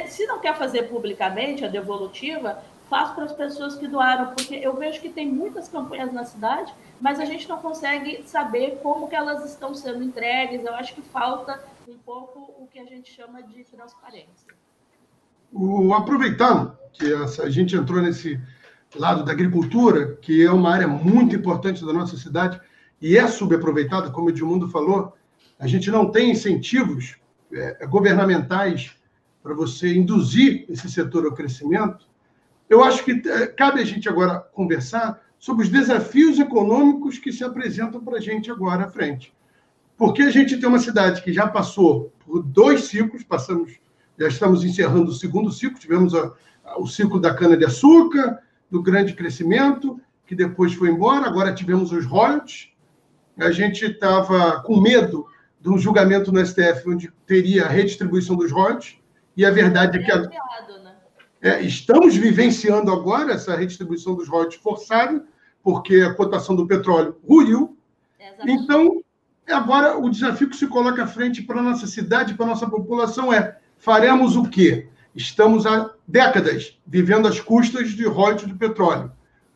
[0.07, 4.77] se não quer fazer publicamente a devolutiva, faz para as pessoas que doaram, porque eu
[4.77, 9.17] vejo que tem muitas campanhas na cidade, mas a gente não consegue saber como que
[9.17, 10.65] elas estão sendo entregues.
[10.65, 14.55] Eu acho que falta um pouco o que a gente chama de transparência.
[15.53, 18.41] O, aproveitando que a gente entrou nesse
[18.95, 22.61] lado da agricultura, que é uma área muito importante da nossa cidade
[23.01, 25.15] e é subaproveitada, como o Edmundo falou,
[25.59, 27.17] a gente não tem incentivos
[27.53, 28.93] é, governamentais
[29.43, 32.07] para você induzir esse setor ao crescimento.
[32.69, 37.45] Eu acho que é, cabe a gente agora conversar sobre os desafios econômicos que se
[37.45, 39.35] apresentam para a gente agora à frente.
[39.97, 43.73] Porque a gente tem uma cidade que já passou por dois ciclos, passamos,
[44.19, 46.33] já estamos encerrando o segundo ciclo, tivemos a,
[46.65, 48.39] a, o ciclo da cana-de-açúcar,
[48.71, 52.71] do grande crescimento, que depois foi embora, agora tivemos os royalties.
[53.39, 55.27] A gente estava com medo
[55.61, 58.97] de um julgamento no STF onde teria a redistribuição dos royalties,
[59.37, 60.29] e a verdade é que a?
[61.45, 65.23] É, estamos vivenciando agora essa redistribuição dos royalties forçada,
[65.63, 67.77] porque a cotação do petróleo ruiu.
[68.47, 69.03] Então,
[69.47, 72.67] agora o desafio que se coloca à frente para a nossa cidade, para a nossa
[72.67, 74.89] população é: faremos o quê?
[75.15, 79.13] Estamos há décadas vivendo às custas de royalties do petróleo.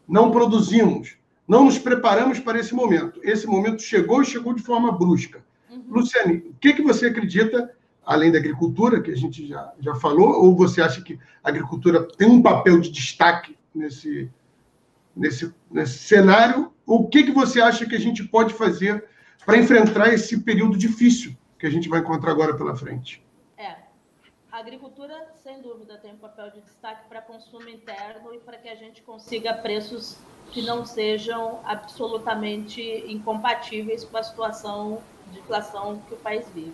[0.07, 1.17] Não produzimos,
[1.49, 3.19] não nos preparamos para esse momento.
[3.25, 5.43] Esse momento chegou e chegou de forma brusca.
[5.71, 5.85] Uhum.
[5.89, 7.75] Luciane, o que, que você acredita,
[8.09, 12.09] além da agricultura, que a gente já, já falou, ou você acha que a agricultura
[12.17, 14.31] tem um papel de destaque nesse,
[15.15, 16.73] nesse, nesse cenário?
[16.87, 19.05] O que, que você acha que a gente pode fazer
[19.45, 23.23] para enfrentar esse período difícil que a gente vai encontrar agora pela frente?
[23.59, 23.77] É,
[24.51, 28.71] a agricultura, sem dúvida, tem um papel de destaque para consumo interno e para que
[28.71, 30.17] a gente consiga preços
[30.51, 36.73] que não sejam absolutamente incompatíveis com a situação de inflação que o país vive.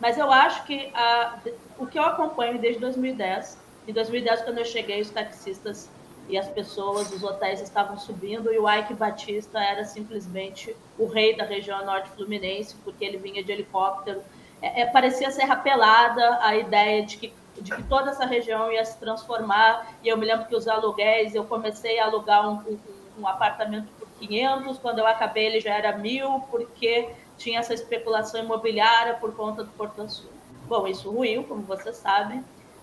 [0.00, 1.38] Mas eu acho que a,
[1.78, 5.90] o que eu acompanho desde 2010, em 2010, quando eu cheguei, os taxistas
[6.28, 11.36] e as pessoas, os hotéis estavam subindo, e o Ike Batista era simplesmente o rei
[11.36, 14.22] da região norte fluminense, porque ele vinha de helicóptero.
[14.62, 18.84] É, é, parecia ser rapelada a ideia de que, de que toda essa região ia
[18.84, 22.78] se transformar, e eu me lembro que os aluguéis, eu comecei a alugar um, um,
[23.18, 27.08] um apartamento por 500, quando eu acabei ele já era mil, porque
[27.40, 30.30] tinha essa especulação imobiliária por conta do Porto Sul.
[30.68, 32.40] Bom, isso ruiu, como você sabe,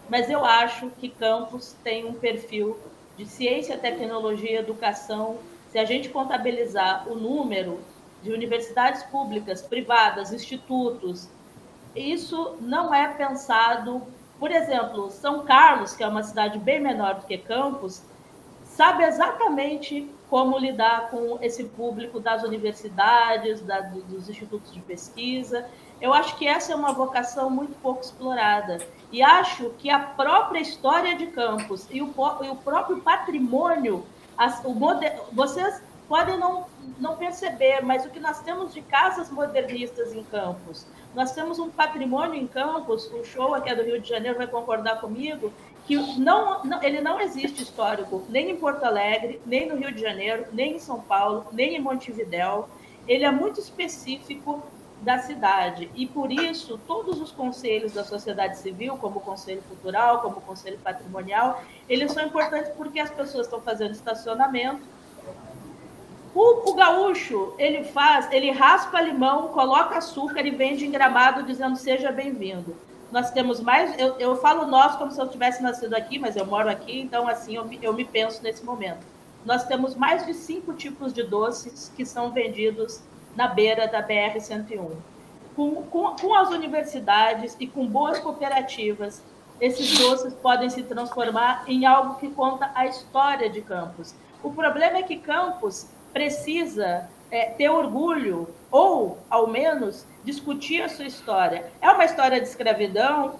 [0.10, 2.78] mas eu acho que Campos tem um perfil
[3.16, 5.38] de ciência, tecnologia, educação.
[5.72, 7.80] Se a gente contabilizar o número
[8.24, 11.30] de universidades públicas, privadas, institutos,
[11.96, 14.02] isso não é pensado.
[14.40, 18.02] Por exemplo, São Carlos, que é uma cidade bem menor do que Campos,
[18.66, 25.66] sabe exatamente como lidar com esse público das universidades, da, dos institutos de pesquisa.
[26.02, 28.80] Eu acho que essa é uma vocação muito pouco explorada.
[29.12, 32.14] E acho que a própria história de campus e o,
[32.44, 34.06] e o próprio patrimônio,
[34.38, 36.66] as, o moder, vocês podem não,
[37.00, 41.70] não perceber, mas o que nós temos de casas modernistas em campos, nós temos um
[41.70, 45.52] patrimônio em campos, o show aqui é do Rio de Janeiro vai concordar comigo,
[45.88, 50.02] que não, não, ele não existe histórico nem em Porto Alegre, nem no Rio de
[50.02, 52.68] Janeiro, nem em São Paulo, nem em Montevidéu.
[53.08, 54.62] Ele é muito específico
[55.02, 60.22] da cidade e por isso todos os conselhos da sociedade civil, como o conselho cultural,
[60.22, 64.82] como o conselho patrimonial, eles são importantes porque as pessoas estão fazendo estacionamento.
[66.36, 71.78] O, o gaúcho ele faz, ele raspa limão, coloca açúcar e vende em Gramado dizendo
[71.78, 72.76] seja bem-vindo
[73.12, 73.98] nós temos mais.
[74.00, 77.28] Eu, eu falo nós como se eu tivesse nascido aqui, mas eu moro aqui, então
[77.28, 79.06] assim eu, eu me penso nesse momento.
[79.46, 83.02] Nós temos mais de cinco tipos de doces que são vendidos
[83.36, 84.92] na beira da BR-101.
[85.56, 89.24] Com, com, com as universidades e com boas cooperativas,
[89.60, 94.14] esses doces podem se transformar em algo que conta a história de Campos.
[94.44, 101.06] O problema é que Campos precisa é, ter orgulho, ou, ao menos, discutir a sua
[101.06, 101.72] história.
[101.82, 103.40] É uma história de escravidão?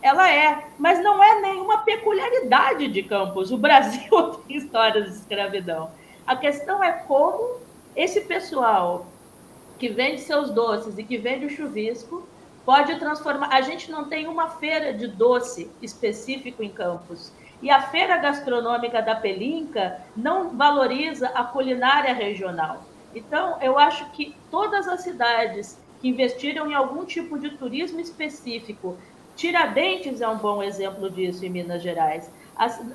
[0.00, 3.50] Ela é, mas não é nenhuma peculiaridade de Campos.
[3.50, 4.10] O Brasil
[4.46, 5.90] tem histórias de escravidão.
[6.26, 7.58] A questão é como
[7.96, 9.06] esse pessoal
[9.78, 12.28] que vende seus doces e que vende o chuvisco
[12.64, 13.48] pode transformar.
[13.52, 17.32] A gente não tem uma feira de doce específico em Campos.
[17.60, 22.84] E a feira gastronômica da Pelinca não valoriza a culinária regional.
[23.14, 28.96] Então, eu acho que todas as cidades que investiram em algum tipo de turismo específico.
[29.36, 32.30] Tiradentes é um bom exemplo disso em Minas Gerais.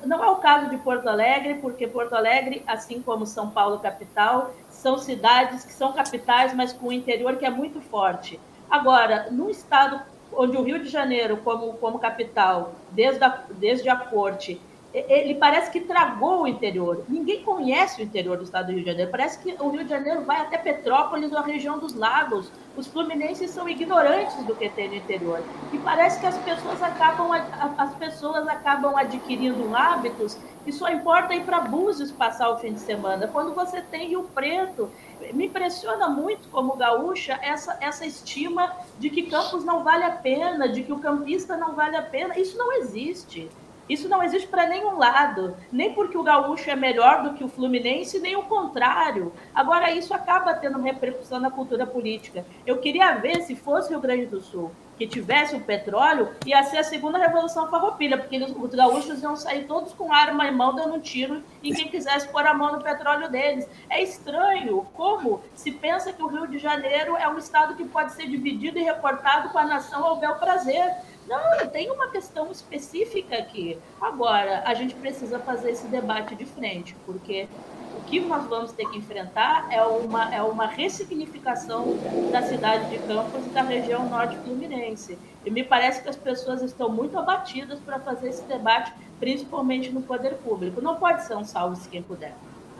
[0.04, 4.54] Não é o caso de Porto Alegre, porque Porto Alegre, assim como São Paulo capital,
[4.68, 8.38] são cidades que são capitais, mas com o interior que é muito forte.
[8.70, 13.96] Agora, num estado onde o Rio de Janeiro, como, como capital, desde a, desde a
[13.96, 14.60] corte,
[14.94, 17.04] ele parece que tragou o interior.
[17.08, 19.10] Ninguém conhece o interior do estado do Rio de Janeiro.
[19.10, 22.48] Parece que o Rio de Janeiro vai até Petrópolis ou a região dos lagos.
[22.76, 25.42] Os fluminenses são ignorantes do que tem no interior.
[25.72, 27.32] E parece que as pessoas acabam,
[27.76, 32.80] as pessoas acabam adquirindo hábitos que só importa ir para Búzios passar o fim de
[32.80, 33.26] semana.
[33.26, 34.88] Quando você tem Rio Preto,
[35.32, 40.68] me impressiona muito como gaúcha essa, essa estima de que Campos não vale a pena,
[40.68, 42.38] de que o campista não vale a pena.
[42.38, 43.50] Isso não existe.
[43.88, 47.48] Isso não existe para nenhum lado, nem porque o gaúcho é melhor do que o
[47.48, 49.32] fluminense, nem o contrário.
[49.54, 52.44] Agora, isso acaba tendo repercussão na cultura política.
[52.66, 56.78] Eu queria ver se fosse Rio Grande do Sul, que tivesse o petróleo, ia ser
[56.78, 60.94] a segunda revolução farroupilha, porque os gaúchos iam sair todos com arma em mão dando
[60.94, 63.68] um tiro em quem quisesse pôr a mão no petróleo deles.
[63.90, 68.12] É estranho como se pensa que o Rio de Janeiro é um estado que pode
[68.12, 70.94] ser dividido e reportado com a nação ao bel prazer.
[71.28, 73.78] Não, tem uma questão específica aqui.
[74.00, 77.48] Agora, a gente precisa fazer esse debate de frente, porque
[77.96, 81.96] o que nós vamos ter que enfrentar é uma, é uma ressignificação
[82.30, 85.18] da cidade de Campos e da região norte fluminense.
[85.44, 90.02] E me parece que as pessoas estão muito abatidas para fazer esse debate, principalmente no
[90.02, 90.82] poder público.
[90.82, 92.34] Não pode ser um salve-se quem puder.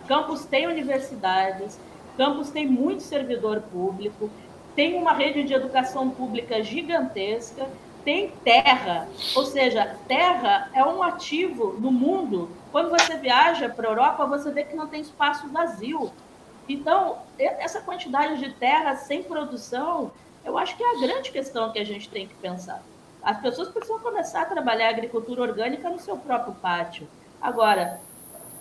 [0.07, 1.79] Campos tem universidades,
[2.17, 4.31] Campos tem muito servidor público,
[4.77, 7.67] tem uma rede de educação pública gigantesca
[8.05, 12.51] tem terra, ou seja, terra é um ativo no mundo.
[12.71, 16.13] Quando você viaja para a Europa, você vê que não tem espaço vazio.
[16.69, 20.13] Então, essa quantidade de terra sem produção,
[20.45, 22.83] eu acho que é a grande questão que a gente tem que pensar.
[23.23, 27.09] As pessoas precisam começar a trabalhar a agricultura orgânica no seu próprio pátio.
[27.41, 28.01] Agora,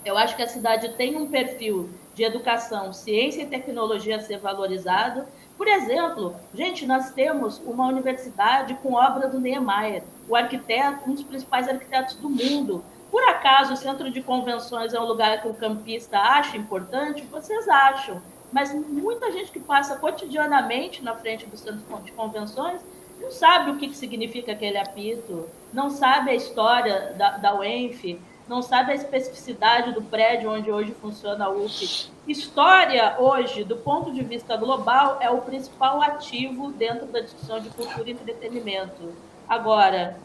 [0.06, 4.38] eu acho que a cidade tem um perfil de educação, ciência e tecnologia a ser
[4.38, 5.26] valorizado,
[5.58, 11.24] por exemplo, gente, nós temos uma universidade com obra do Niemeyer, o arquiteto, um dos
[11.24, 12.84] principais arquitetos do mundo.
[13.12, 17.24] Por acaso o centro de convenções é um lugar que o campista acha importante?
[17.32, 18.22] Vocês acham.
[18.52, 22.82] Mas muita gente que passa cotidianamente na frente do centro de convenções
[23.22, 28.62] não sabe o que significa aquele apito, não sabe a história da, da UENF, não
[28.62, 32.12] sabe a especificidade do prédio onde hoje funciona a UF.
[32.28, 37.70] História, hoje, do ponto de vista global, é o principal ativo dentro da discussão de
[37.70, 39.14] cultura e entretenimento.
[39.48, 40.18] Agora,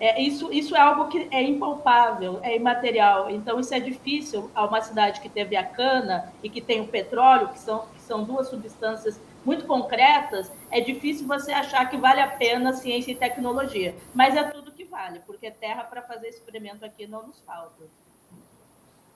[0.00, 3.30] é, isso, isso é algo que é impalpável, é imaterial.
[3.30, 6.86] Então, isso é difícil a uma cidade que teve a cana e que tem o
[6.86, 12.20] petróleo, que são, que são duas substâncias muito concretas, é difícil você achar que vale
[12.20, 13.94] a pena ciência e tecnologia.
[14.14, 17.84] Mas é tudo vale, porque terra para fazer experimento aqui não nos falta.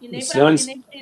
[0.00, 0.08] E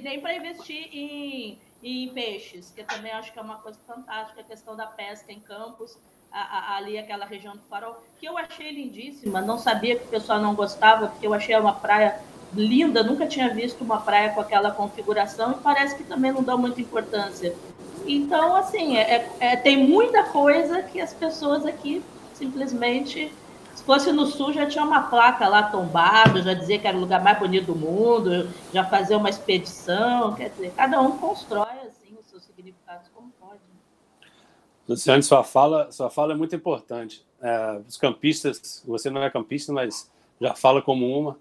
[0.00, 4.42] nem para investir em, em, peixes, que eu também acho que é uma coisa fantástica,
[4.42, 5.96] a questão da pesca em campos,
[6.30, 10.08] a, a, ali aquela região do farol, que eu achei lindíssima, não sabia que o
[10.08, 12.20] pessoal não gostava, porque eu achei uma praia
[12.52, 16.56] linda, nunca tinha visto uma praia com aquela configuração e parece que também não dá
[16.56, 17.54] muita importância.
[18.06, 22.02] Então, assim, é, é, tem muita coisa que as pessoas aqui
[22.34, 23.32] simplesmente
[23.74, 27.00] se fosse no sul, já tinha uma placa lá tombada, já dizia que era o
[27.00, 30.34] lugar mais bonito do mundo, já fazia uma expedição.
[30.34, 33.60] Quer dizer, cada um constrói assim, os seus significados como pode.
[34.88, 37.24] Luciane, sua fala, sua fala é muito importante.
[37.40, 41.38] É, os campistas, você não é campista, mas já fala como uma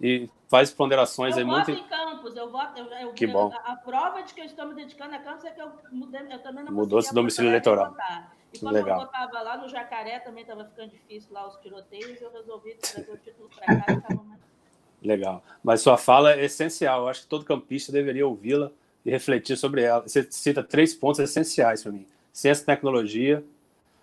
[0.00, 1.70] e faz ponderações eu aí muito.
[1.70, 2.78] Eu voto em Campos, eu voto.
[2.78, 3.52] Eu, eu, que bom.
[3.52, 6.20] A, a, prova de que eu estou me dedicando a Campos é que eu, mudei,
[6.30, 7.90] eu também não Mudou esse domicílio eleitoral.
[7.90, 8.35] Votar.
[8.56, 9.00] E quando Legal.
[9.00, 13.10] eu votava lá no Jacaré, também estava ficando difícil lá os tiroteios, eu resolvi trazer
[13.10, 14.40] o título para cá e estava mais.
[15.02, 15.44] Legal.
[15.62, 17.02] Mas sua fala é essencial.
[17.02, 18.70] Eu acho que todo campista deveria ouvi-la
[19.04, 20.02] e refletir sobre ela.
[20.02, 23.44] Você cita três pontos essenciais para mim: ciência e tecnologia,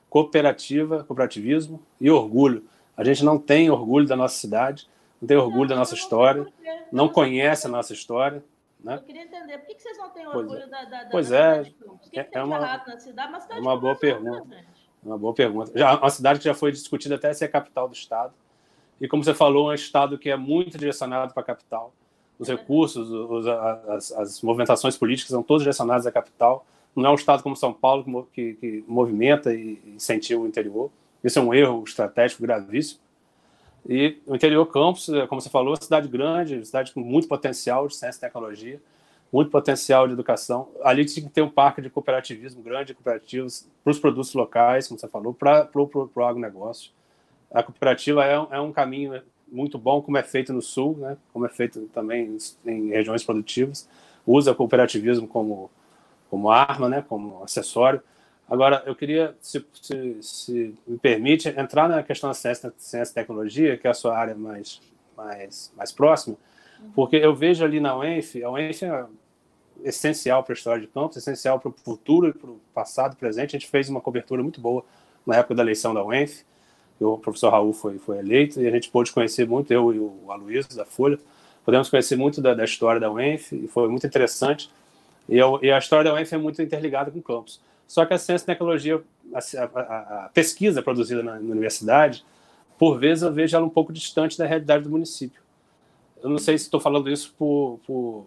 [0.09, 2.63] cooperativa, cooperativismo e orgulho.
[2.95, 4.87] A gente não tem orgulho da nossa cidade,
[5.19, 6.43] não tem orgulho não, da nossa história,
[6.91, 8.43] não, não conhece a nossa história.
[8.84, 8.96] Né?
[8.96, 10.67] Eu queria entender, por que, vocês não têm orgulho pois é.
[10.67, 11.62] da, da, pois é,
[12.12, 13.29] é, é, é uma, cidade?
[13.29, 14.46] Uma, cidade é uma boa pergunta.
[14.46, 14.65] Né,
[15.02, 15.71] uma boa pergunta.
[15.73, 18.34] Já, uma cidade que já foi discutida até ser a capital do Estado.
[19.00, 21.94] E como você falou, é um Estado que é muito direcionado para a capital.
[22.38, 22.56] Os é.
[22.56, 26.65] recursos, os, as, as, movimentações políticas são todas direcionadas à capital.
[26.94, 30.92] Não é um Estado como São Paulo que, que movimenta e incentiva o interior.
[31.23, 33.00] Isso é um erro estratégico gravíssimo.
[33.88, 37.96] E o interior Campos, como você falou, é cidade grande, cidade com muito potencial de
[37.96, 38.81] ciência e tecnologia.
[39.31, 40.69] muito potencial de educação.
[40.84, 44.88] Ali tinha que ter um parque de cooperativismo grande, de cooperativos, para os produtos locais,
[44.88, 46.92] como você falou, para o agronegócio.
[47.52, 49.21] A cooperativa é, é um caminho
[49.52, 51.17] muito bom, como é feito no Sul, né?
[51.31, 53.90] como é feito também em regiões produtivas.
[54.25, 55.69] Usa o cooperativismo como,
[56.29, 57.04] como arma, né?
[57.08, 58.02] como acessório.
[58.50, 63.15] Agora, eu queria, se, se, se, me permite, entrar na questão da ciência, ciência e
[63.15, 64.81] tecnologia, que é a sua área mais,
[65.15, 66.35] mais, mais próxima,
[66.94, 69.06] porque eu vejo ali na UENF, a UENF é
[69.83, 73.56] essencial para a história de campos, essencial para o futuro para o passado presente.
[73.56, 74.83] A gente fez uma cobertura muito boa
[75.25, 76.44] na época da eleição da UENF,
[77.00, 80.31] o professor Raul foi, foi eleito, e a gente pôde conhecer muito, eu e o
[80.31, 81.19] Aloysio da Folha,
[81.65, 84.69] podemos conhecer muito da, da história da UENF, e foi muito interessante.
[85.27, 87.60] E, eu, e, a história da UENF é muito interligada com campos.
[87.88, 89.02] Só que a ciência e tecnologia,
[89.34, 92.25] a, a, a pesquisa produzida na, na, universidade,
[92.77, 95.42] por vezes eu vejo ela um pouco distante da realidade do município.
[96.21, 98.25] Eu não sei se estou falando isso por, por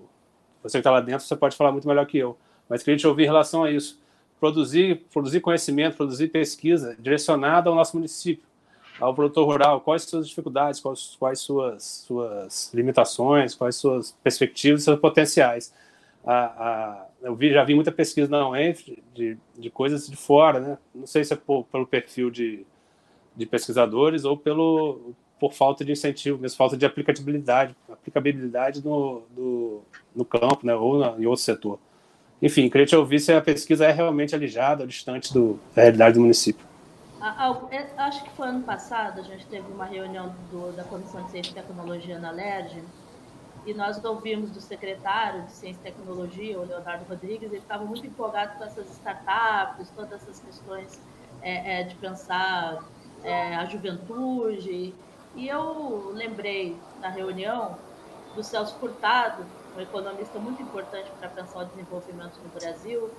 [0.62, 2.36] você que está lá dentro, você pode falar muito melhor que eu,
[2.68, 4.00] mas queria te ouvir em relação a isso.
[4.38, 8.44] Produzir, produzir conhecimento, produzir pesquisa direcionada ao nosso município,
[9.00, 14.98] ao produtor rural, quais suas dificuldades, quais, quais suas, suas limitações, quais suas perspectivas, seus
[14.98, 15.72] potenciais.
[16.26, 20.58] A, a, eu vi, já vi muita pesquisa na UENF de, de coisas de fora,
[20.58, 20.78] né?
[20.92, 22.66] Não sei se é por, pelo perfil de,
[23.36, 29.82] de pesquisadores ou pelo, por falta de incentivo, mesmo falta de aplicabilidade, aplicabilidade no, do,
[30.14, 31.78] no campo, né, ou na, em outro setor.
[32.40, 36.14] Enfim, queria te ouvir se a pesquisa é realmente alijada ou distante do, da realidade
[36.14, 36.66] do município.
[37.70, 41.30] É, acho que foi ano passado, a gente teve uma reunião do, da Comissão de
[41.30, 42.82] Ciência e Tecnologia na LERJ,
[43.66, 48.06] e nós ouvimos do secretário de Ciência e Tecnologia, o Leonardo Rodrigues, ele estava muito
[48.06, 51.00] empolgado com essas startups, todas essas questões
[51.42, 52.84] é, é, de pensar
[53.24, 54.94] é, a juventude,
[55.34, 57.76] e eu lembrei na reunião
[58.36, 59.44] do Celso Furtado,
[59.76, 63.10] um economista muito importante para pensar o desenvolvimento no Brasil,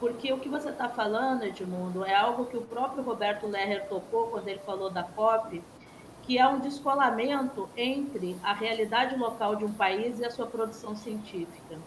[0.00, 4.28] porque o que você está falando, Edmundo, é algo que o próprio Roberto Lerrer tocou
[4.28, 5.62] quando ele falou da COP,
[6.22, 10.96] que é um descolamento entre a realidade local de um país e a sua produção
[10.96, 11.78] científica.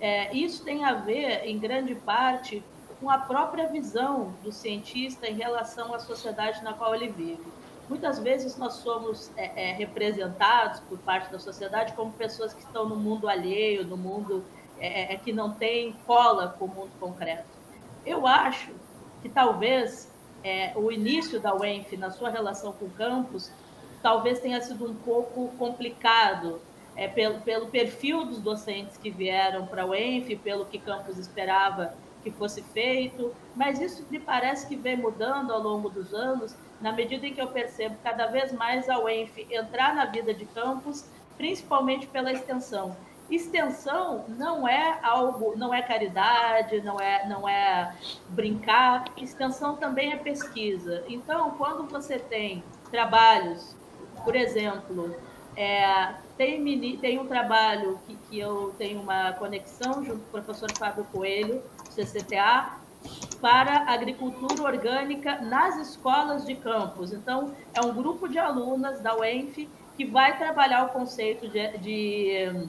[0.00, 2.62] É, isso tem a ver, em grande parte,
[3.00, 7.44] com a própria visão do cientista em relação à sociedade na qual ele vive.
[7.88, 12.88] Muitas vezes nós somos é, é, representados por parte da sociedade como pessoas que estão
[12.88, 14.44] no mundo alheio, no mundo
[14.78, 17.46] é, é, que não tem cola com o mundo concreto.
[18.04, 18.72] Eu acho
[19.22, 20.12] que talvez
[20.46, 23.50] é, o início da UENF na sua relação com o campus
[24.00, 26.60] talvez tenha sido um pouco complicado
[26.94, 31.94] é, pelo, pelo perfil dos docentes que vieram para a UENF, pelo que campus esperava
[32.22, 36.92] que fosse feito, mas isso me parece que vem mudando ao longo dos anos na
[36.92, 41.04] medida em que eu percebo cada vez mais a UENF entrar na vida de campus,
[41.36, 42.96] principalmente pela extensão.
[43.30, 47.94] Extensão não é algo, não é caridade, não é, não é
[48.28, 49.04] brincar.
[49.16, 51.04] Extensão também é pesquisa.
[51.08, 53.74] Então, quando você tem trabalhos,
[54.24, 55.16] por exemplo,
[55.56, 60.70] é, tem, tem um trabalho que, que eu tenho uma conexão junto com o professor
[60.76, 62.78] Fábio Coelho, CCTA,
[63.40, 67.12] para agricultura orgânica nas escolas de campus.
[67.12, 72.68] Então, é um grupo de alunas da UENF que vai trabalhar o conceito de, de,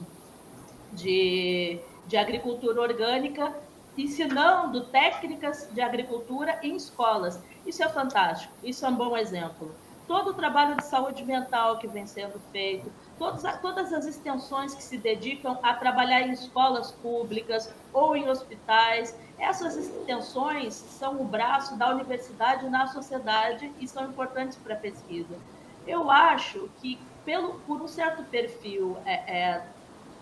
[0.92, 3.52] de, de agricultura orgânica,
[3.96, 7.40] ensinando técnicas de agricultura em escolas.
[7.66, 9.74] Isso é fantástico, isso é um bom exemplo.
[10.06, 14.82] Todo o trabalho de saúde mental que vem sendo feito, todas, todas as extensões que
[14.82, 21.76] se dedicam a trabalhar em escolas públicas ou em hospitais, essas extensões são o braço
[21.76, 25.36] da universidade na sociedade e são importantes para a pesquisa.
[25.86, 29.62] Eu acho que, pelo, por um certo perfil é, é,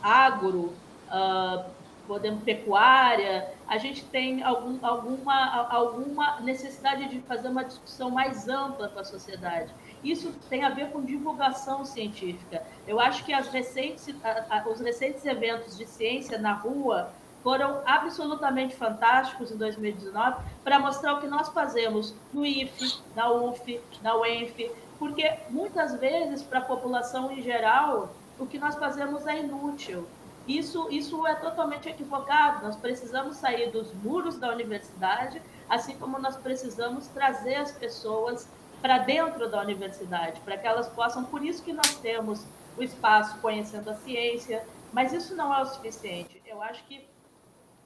[0.07, 0.73] agro,
[1.09, 1.65] uh,
[2.07, 8.89] podemos pecuária, a gente tem algum, alguma, alguma necessidade de fazer uma discussão mais ampla
[8.89, 9.75] com a sociedade.
[10.05, 12.63] Isso tem a ver com divulgação científica.
[12.87, 14.09] Eu acho que recentes,
[14.71, 17.11] os recentes eventos de ciência na rua
[17.43, 23.81] foram absolutamente fantásticos em 2019 para mostrar o que nós fazemos no IFE, na UF,
[24.03, 29.39] na UENF, porque muitas vezes para a população em geral o que nós fazemos é
[29.39, 30.07] inútil.
[30.47, 32.65] Isso, isso é totalmente equivocado.
[32.65, 38.49] Nós precisamos sair dos muros da universidade, assim como nós precisamos trazer as pessoas
[38.81, 41.25] para dentro da universidade, para que elas possam.
[41.25, 42.45] Por isso que nós temos
[42.77, 46.41] o espaço conhecendo a ciência, mas isso não é o suficiente.
[46.47, 47.05] Eu acho que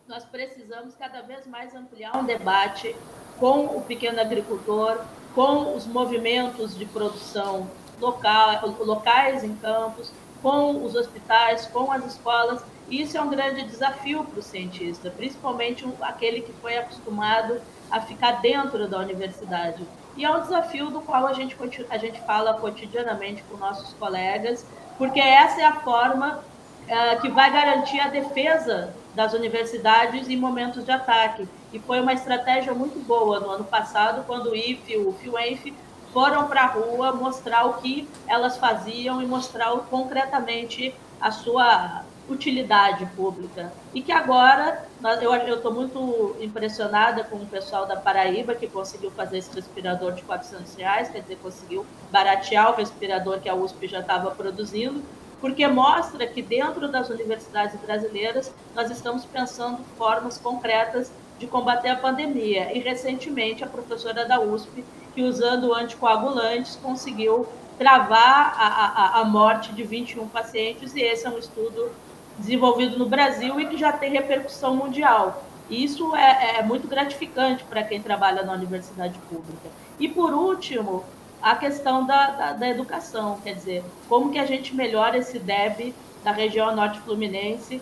[0.06, 2.94] nós precisamos cada vez mais ampliar um debate
[3.38, 5.00] com o pequeno agricultor,
[5.34, 7.70] com os movimentos de produção
[8.00, 10.12] local, locais em campos,
[10.42, 12.62] com os hospitais, com as escolas.
[12.88, 17.60] E isso é um grande desafio para o cientista, principalmente aquele que foi acostumado
[17.90, 19.86] a ficar dentro da universidade.
[20.16, 21.56] E é um desafio do qual a gente,
[21.88, 24.66] a gente fala cotidianamente com nossos colegas,
[24.98, 26.44] porque essa é a forma
[26.88, 31.48] é, que vai garantir a defesa das universidades em momentos de ataque.
[31.72, 35.72] E foi uma estratégia muito boa no ano passado, quando o IFE o FIUENF
[36.12, 43.06] foram para a rua mostrar o que elas faziam e mostrar concretamente a sua utilidade
[43.16, 43.72] pública.
[43.92, 44.86] E que agora,
[45.20, 50.22] eu estou muito impressionada com o pessoal da Paraíba, que conseguiu fazer esse respirador de
[50.22, 55.02] 400 reais, quer dizer, conseguiu baratear o respirador que a USP já estava produzindo,
[55.40, 61.96] porque mostra que dentro das universidades brasileiras nós estamos pensando formas concretas de combater a
[61.96, 62.76] pandemia.
[62.76, 64.84] E recentemente a professora da USP,
[65.14, 67.46] que usando anticoagulantes conseguiu
[67.78, 71.90] travar a, a, a morte de 21 pacientes, e esse é um estudo
[72.38, 75.44] desenvolvido no Brasil e que já tem repercussão mundial.
[75.68, 79.68] Isso é, é muito gratificante para quem trabalha na universidade pública.
[79.98, 81.04] E por último,
[81.40, 85.94] a questão da, da, da, educação, quer dizer, como que a gente melhora esse DEB
[86.24, 87.80] da região norte fluminense,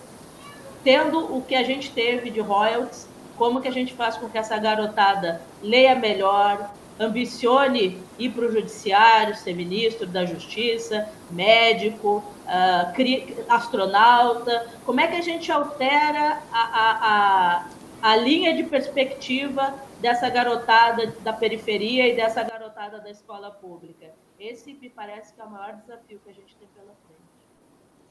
[0.84, 4.38] tendo o que a gente teve de royalties, como que a gente faz com que
[4.38, 13.44] essa garotada leia melhor, ambicione ir para o judiciário, ser ministro da justiça, médico, uh,
[13.48, 17.62] astronauta, como é que a gente altera a, a,
[18.02, 24.06] a, a linha de perspectiva dessa garotada da periferia e dessa garotada da escola pública.
[24.38, 27.18] Esse me parece que é o maior desafio que a gente tem pela frente.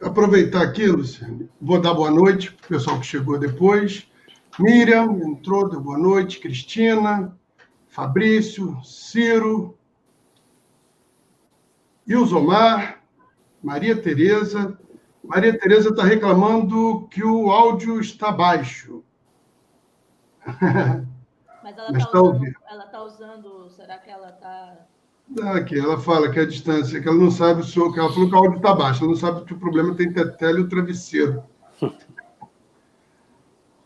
[0.01, 4.07] Aproveitar aqui, Luciane, vou dar boa noite para o pessoal que chegou depois.
[4.59, 6.39] Miriam entrou, deu boa noite.
[6.39, 7.36] Cristina,
[7.97, 9.75] Fabrício, Ciro,
[12.05, 13.01] Ilzomar,
[13.63, 14.79] Maria Tereza.
[15.23, 19.03] Maria Tereza está reclamando que o áudio está baixo.
[21.63, 24.77] Mas ela está usando, ela tá usando, será que ela está...
[25.55, 28.29] Aqui, ela fala que é a distância, que ela não sabe o que ela falou
[28.29, 30.69] que o áudio está baixo, ela não sabe que o problema tem tetela e o
[30.69, 31.43] travesseiro.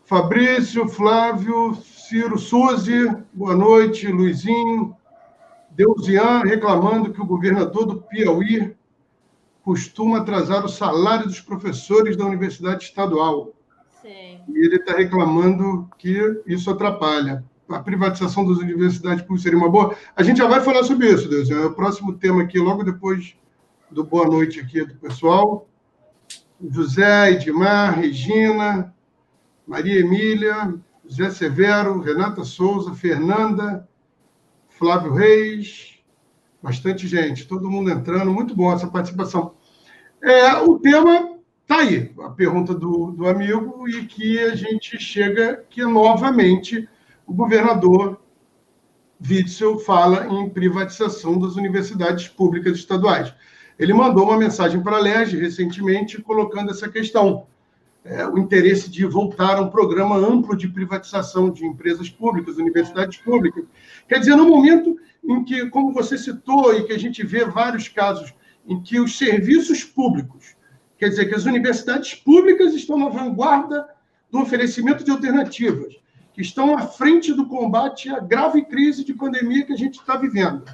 [0.04, 1.74] Fabrício, Flávio,
[2.12, 4.94] Ciro, Suzy, boa noite, Luizinho,
[5.70, 8.76] Deusian reclamando que o governador do Piauí
[9.62, 13.54] costuma atrasar o salário dos professores da Universidade Estadual.
[14.02, 14.42] Sim.
[14.46, 19.96] E ele está reclamando que isso atrapalha a privatização das universidades públicas seria uma boa.
[20.14, 21.50] A gente já vai falar sobre isso, Deus.
[21.50, 23.34] É o próximo tema aqui, logo depois
[23.90, 25.66] do boa noite aqui do pessoal.
[26.62, 28.94] José, Edmar, Regina,
[29.66, 30.74] Maria Emília,
[31.12, 33.86] José Severo, Renata Souza, Fernanda,
[34.70, 35.98] Flávio Reis,
[36.62, 39.54] bastante gente, todo mundo entrando, muito bom essa participação.
[40.22, 45.62] É, o tema está aí, a pergunta do, do amigo, e que a gente chega
[45.68, 46.88] que novamente
[47.26, 48.18] o governador
[49.20, 53.34] Witzel fala em privatização das universidades públicas estaduais.
[53.78, 57.46] Ele mandou uma mensagem para a LERJ recentemente colocando essa questão.
[58.04, 63.18] É, o interesse de voltar a um programa amplo de privatização de empresas públicas, universidades
[63.18, 63.64] públicas.
[64.08, 67.86] Quer dizer, no momento em que, como você citou, e que a gente vê vários
[67.86, 68.34] casos
[68.66, 70.56] em que os serviços públicos,
[70.98, 73.86] quer dizer, que as universidades públicas estão na vanguarda
[74.32, 75.94] do oferecimento de alternativas,
[76.34, 80.16] que estão à frente do combate à grave crise de pandemia que a gente está
[80.16, 80.64] vivendo.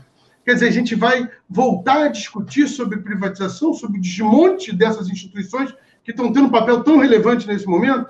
[0.47, 5.75] Quer dizer, a gente vai voltar a discutir sobre privatização, sobre o desmonte dessas instituições
[6.09, 8.09] que estão tendo um papel tão relevante nesse momento.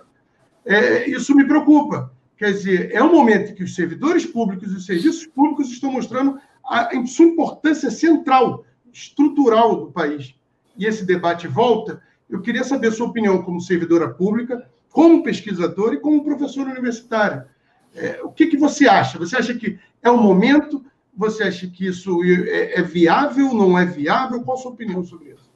[0.65, 2.13] É, isso me preocupa.
[2.37, 6.39] Quer dizer, é um momento que os servidores públicos e os serviços públicos estão mostrando
[6.65, 10.33] a, sua importância central, estrutural do país.
[10.77, 12.01] E esse debate volta.
[12.31, 17.47] Eu queria saber a sua opinião como servidora pública, como pesquisador e como professor universitário.
[17.97, 19.19] É, o que, que você acha?
[19.19, 20.85] Você acha que é o momento?
[21.17, 24.41] Você acha que isso é, é viável, não é viável?
[24.45, 25.51] Qual a sua opinião sobre isso?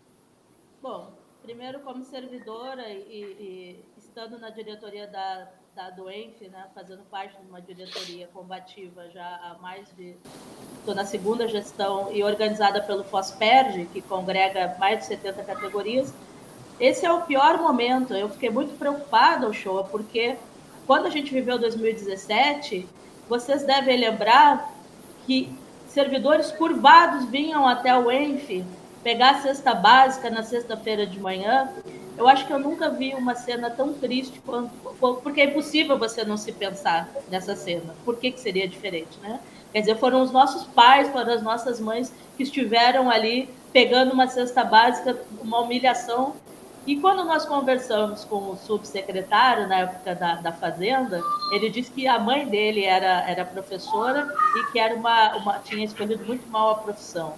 [0.83, 1.12] Bom,
[1.43, 3.03] primeiro, como servidora e,
[3.39, 9.27] e estando na diretoria da, da DOENF, né, fazendo parte de uma diretoria combativa já
[9.43, 10.17] há mais de.
[10.79, 16.13] Estou na segunda gestão e organizada pelo FOSPERD, que congrega mais de 70 categorias
[16.83, 18.13] esse é o pior momento.
[18.13, 20.37] Eu fiquei muito preocupada, o show, porque
[20.85, 22.89] quando a gente viveu 2017,
[23.29, 24.69] vocês devem lembrar
[25.25, 25.49] que
[25.87, 28.65] servidores curvados vinham até o ENF
[29.03, 31.69] pegar a cesta básica na sexta-feira de manhã
[32.17, 34.71] Eu acho que eu nunca vi uma cena tão triste quanto,
[35.23, 37.95] porque é impossível você não se pensar nessa cena.
[38.05, 39.41] Por que, que seria diferente, né?
[39.73, 44.29] Quer dizer, foram os nossos pais, foram as nossas mães que estiveram ali pegando uma
[44.29, 46.37] cesta básica, uma humilhação.
[46.87, 51.23] E quando nós conversamos com o subsecretário, na época da, da Fazenda,
[51.53, 55.85] ele disse que a mãe dele era, era professora e que era uma, uma, tinha
[55.85, 57.35] escolhido muito mal a profissão.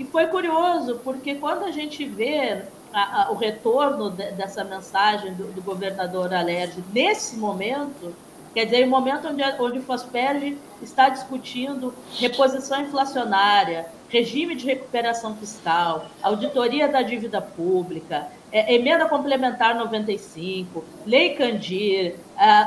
[0.00, 5.34] E foi curioso, porque quando a gente vê a, a, o retorno de, dessa mensagem
[5.34, 8.14] do, do governador Alerj nesse momento,
[8.52, 15.36] Quer dizer, o momento onde, onde o FOSPERG está discutindo reposição inflacionária, regime de recuperação
[15.36, 22.16] fiscal, auditoria da dívida pública, é, emenda complementar 95, lei Candir,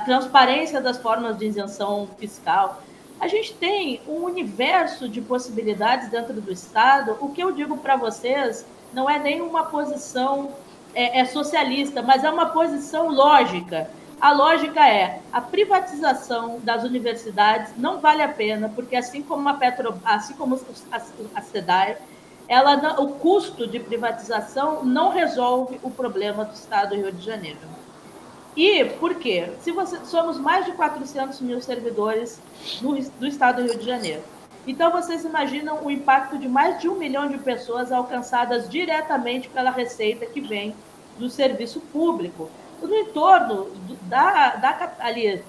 [0.05, 2.81] transparência das formas de isenção fiscal.
[3.23, 7.17] A gente tem um universo de possibilidades dentro do Estado.
[7.21, 10.51] O que eu digo para vocês não é nenhuma posição
[10.93, 13.89] é, é socialista, mas é uma posição lógica
[14.23, 19.53] a lógica é a privatização das universidades não vale a pena, porque assim como a
[19.53, 20.57] Petro, assim como
[21.35, 21.97] a, SEDAI,
[22.47, 27.59] ela, o custo de privatização não resolve o problema do Estado do Rio de Janeiro.
[28.55, 29.51] E por quê?
[29.61, 32.39] Se você, somos mais de 400 mil servidores
[32.81, 34.21] do Estado do Rio de Janeiro.
[34.65, 39.71] Então, vocês imaginam o impacto de mais de um milhão de pessoas alcançadas diretamente pela
[39.71, 40.73] receita que vem
[41.17, 42.49] do serviço público
[42.87, 43.71] no entorno
[44.03, 45.41] da, da ali,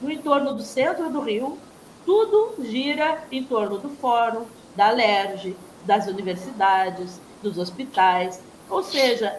[0.00, 1.58] no entorno do centro do Rio,
[2.04, 8.40] tudo gira em torno do fórum, da LERJ, das universidades, dos hospitais.
[8.70, 9.38] Ou seja,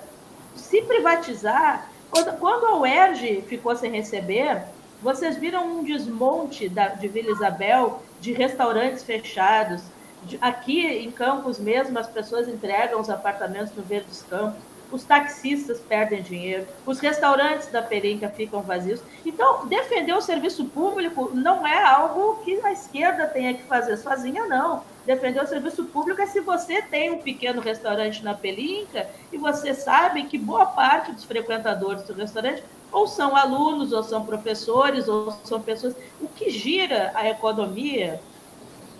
[0.55, 4.63] se privatizar, quando, a UERJ ficou sem receber,
[5.01, 9.81] vocês viram um desmonte da, de Vila Isabel, de restaurantes fechados.
[10.23, 15.79] De, aqui em Campos mesmo, as pessoas entregam os apartamentos no Verdes Campos os taxistas
[15.79, 19.01] perdem dinheiro, os restaurantes da Perenca ficam vazios.
[19.25, 24.45] Então, defender o serviço público não é algo que a esquerda tenha que fazer sozinha,
[24.47, 24.83] não.
[25.09, 29.73] Defender o serviço público é se você tem um pequeno restaurante na Pelinca e você
[29.73, 35.31] sabe que boa parte dos frequentadores do restaurante ou são alunos, ou são professores, ou
[35.43, 35.95] são pessoas.
[36.21, 38.21] O que gira a economia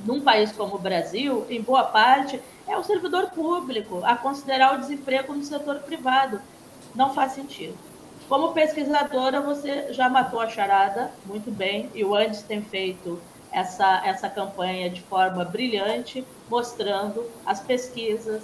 [0.03, 4.79] num país como o Brasil, em boa parte, é o servidor público, a considerar o
[4.79, 6.41] desemprego no setor privado.
[6.95, 7.77] Não faz sentido.
[8.27, 14.01] Como pesquisadora, você já matou a charada muito bem, e o Andes tem feito essa,
[14.05, 18.43] essa campanha de forma brilhante, mostrando as pesquisas,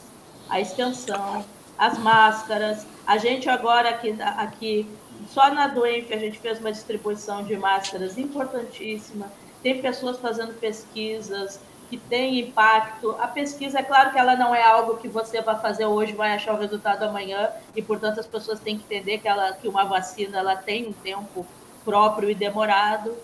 [0.50, 1.46] a extensão,
[1.78, 2.86] as máscaras.
[3.06, 4.88] A gente agora aqui, aqui
[5.28, 9.32] só na Doenf a gente fez uma distribuição de máscaras importantíssima.
[9.62, 13.12] Tem pessoas fazendo pesquisas que tem impacto.
[13.20, 16.34] A pesquisa, é claro que ela não é algo que você vai fazer hoje, vai
[16.34, 19.86] achar o resultado amanhã, e portanto as pessoas têm que entender que, ela, que uma
[19.86, 21.46] vacina ela tem um tempo
[21.84, 23.16] próprio e demorado.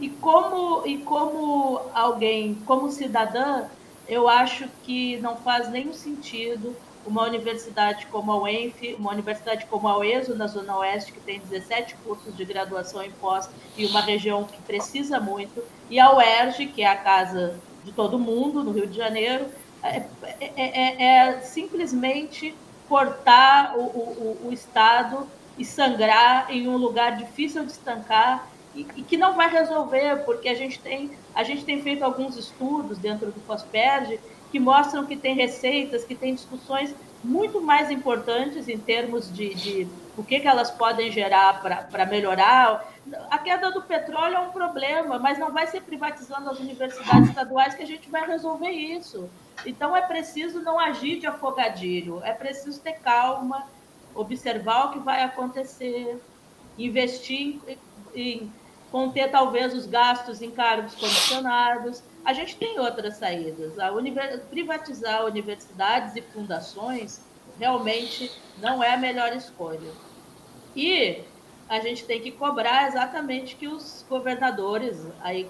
[0.00, 3.64] E como, e como alguém, como cidadã,
[4.08, 6.76] eu acho que não faz nenhum sentido
[7.06, 11.38] uma universidade como a UENF, uma universidade como a UESO, na Zona Oeste, que tem
[11.38, 16.66] 17 cursos de graduação em pós e uma região que precisa muito, e a UERJ,
[16.66, 19.46] que é a casa de todo mundo no Rio de Janeiro,
[19.82, 22.54] é, é, é, é simplesmente
[22.88, 25.26] cortar o, o, o, Estado
[25.56, 28.46] e sangrar em um lugar difícil de estancar
[28.76, 32.98] e, que não vai resolver, porque a gente tem, a gente tem feito alguns estudos
[32.98, 34.20] dentro do FOSPERG
[34.50, 39.88] que mostram que tem receitas, que tem discussões muito mais importantes em termos de, de
[40.16, 41.60] o que, que elas podem gerar
[41.90, 42.92] para melhorar.
[43.30, 47.74] A queda do petróleo é um problema, mas não vai ser privatizando as universidades estaduais
[47.74, 49.28] que a gente vai resolver isso.
[49.64, 53.66] Então é preciso não agir de afogadilho, é preciso ter calma,
[54.14, 56.18] observar o que vai acontecer,
[56.78, 57.78] investir em,
[58.14, 58.52] em
[58.90, 62.02] conter talvez os gastos em cargos comissionados.
[62.24, 63.78] A gente tem outras saídas.
[63.78, 63.90] A
[64.50, 67.20] privatizar universidades e fundações
[67.58, 69.90] realmente não é a melhor escolha.
[70.74, 71.22] E
[71.68, 75.48] a gente tem que cobrar exatamente que os governadores, aí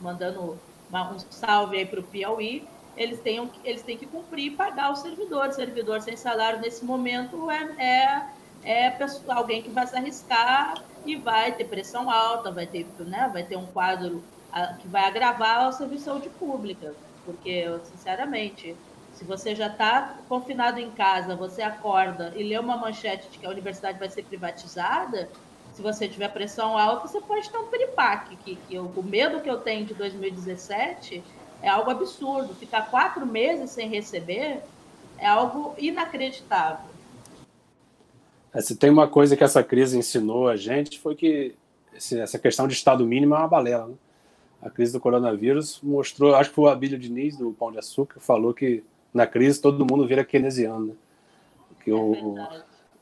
[0.00, 0.58] mandando
[0.92, 2.66] um salve aí para o Piauí,
[2.96, 5.48] eles, tenham, eles têm que cumprir e pagar o servidor.
[5.48, 8.26] O servidor sem salário nesse momento é, é,
[8.64, 8.96] é
[9.28, 13.56] alguém que vai se arriscar e vai ter pressão alta, vai ter, né, vai ter
[13.56, 14.22] um quadro
[14.80, 16.94] que vai agravar o serviço de saúde pública.
[17.24, 18.76] Porque, sinceramente,
[19.12, 23.46] se você já está confinado em casa, você acorda e lê uma manchete de que
[23.46, 25.28] a universidade vai ser privatizada,
[25.72, 28.36] se você tiver pressão alta, você pode ter um piripaque.
[28.36, 31.22] Que, que eu, o medo que eu tenho de 2017
[31.60, 32.54] é algo absurdo.
[32.54, 34.62] Ficar quatro meses sem receber
[35.18, 36.93] é algo inacreditável.
[38.54, 41.54] É, se tem uma coisa que essa crise ensinou a gente foi que
[41.92, 43.88] essa questão de Estado mínimo é uma balela.
[43.88, 43.94] Né?
[44.62, 48.20] A crise do coronavírus mostrou, acho que foi o Abílio Diniz, do Pão de Açúcar,
[48.20, 48.82] falou que
[49.12, 50.86] na crise todo mundo vira keynesiano.
[50.86, 50.94] Né?
[51.82, 52.36] Que, o,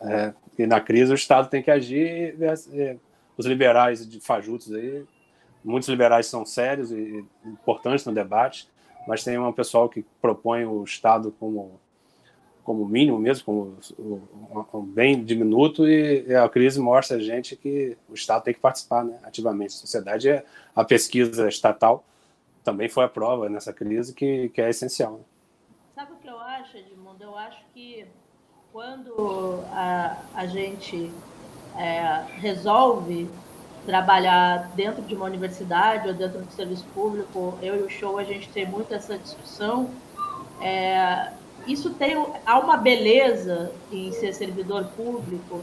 [0.00, 2.36] é, que na crise o Estado tem que agir.
[2.72, 2.96] É,
[3.36, 5.04] os liberais de fajutos aí,
[5.64, 8.68] muitos liberais são sérios e importantes no debate,
[9.06, 11.80] mas tem um pessoal que propõe o Estado como
[12.64, 13.76] como mínimo mesmo, como
[14.72, 19.04] um bem diminuto, e a crise mostra a gente que o Estado tem que participar
[19.04, 19.74] né, ativamente.
[19.74, 20.44] A sociedade, é,
[20.74, 22.04] a pesquisa estatal
[22.62, 25.14] também foi a prova nessa crise que, que é essencial.
[25.14, 25.24] Né?
[25.94, 27.22] Sabe o que eu acho, Edmundo?
[27.22, 28.06] Eu acho que
[28.72, 31.10] quando a, a gente
[31.76, 33.28] é, resolve
[33.84, 38.24] trabalhar dentro de uma universidade ou dentro do serviço público, eu e o Show, a
[38.24, 39.90] gente tem muito essa discussão.
[40.60, 41.32] É,
[41.66, 45.62] isso tem há uma beleza em ser servidor público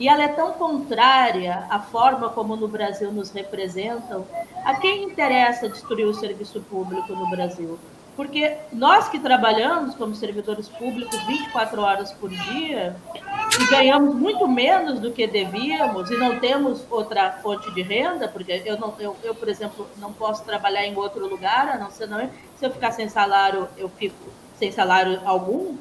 [0.00, 4.26] e ela é tão contrária à forma como no Brasil nos representam.
[4.64, 7.78] A quem interessa destruir o serviço público no Brasil?
[8.16, 12.96] Porque nós que trabalhamos como servidores públicos 24 horas por dia
[13.60, 18.62] e ganhamos muito menos do que devíamos e não temos outra fonte de renda, porque
[18.64, 22.08] eu, não, eu, eu por exemplo, não posso trabalhar em outro lugar, a não ser
[22.08, 22.18] não,
[22.56, 24.16] se eu ficar sem salário, eu fico
[24.60, 25.74] sem salário algum,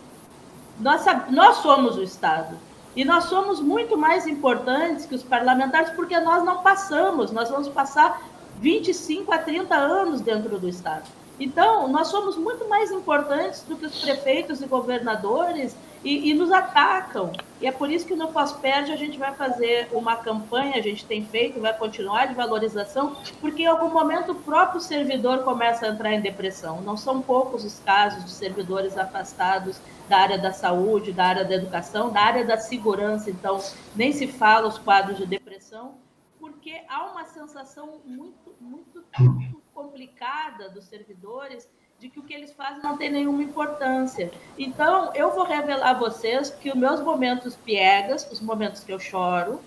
[0.80, 2.58] nós, nós somos o Estado.
[2.96, 7.68] E nós somos muito mais importantes que os parlamentares, porque nós não passamos, nós vamos
[7.68, 8.22] passar
[8.60, 11.04] 25 a 30 anos dentro do Estado.
[11.38, 16.52] Então, nós somos muito mais importantes do que os prefeitos e governadores e, e, nos
[16.52, 17.32] atacam.
[17.62, 21.06] E é por isso que no Pós-Perde a gente vai fazer uma campanha, a gente
[21.06, 25.90] tem feito, vai continuar de valorização, porque em algum momento o próprio servidor começa a
[25.90, 26.82] entrar em depressão.
[26.82, 31.56] Não são poucos os casos de servidores afastados da área da saúde, da área da
[31.56, 33.60] educação, da área da segurança, então
[33.96, 35.96] nem se fala os quadros de depressão,
[36.40, 41.70] porque há uma sensação muito, muito, muito complicada dos servidores
[42.00, 44.32] de que o que eles fazem não tem nenhuma importância.
[44.58, 49.00] Então, eu vou revelar a vocês que os meus momentos piegas, os momentos que eu
[49.00, 49.60] choro,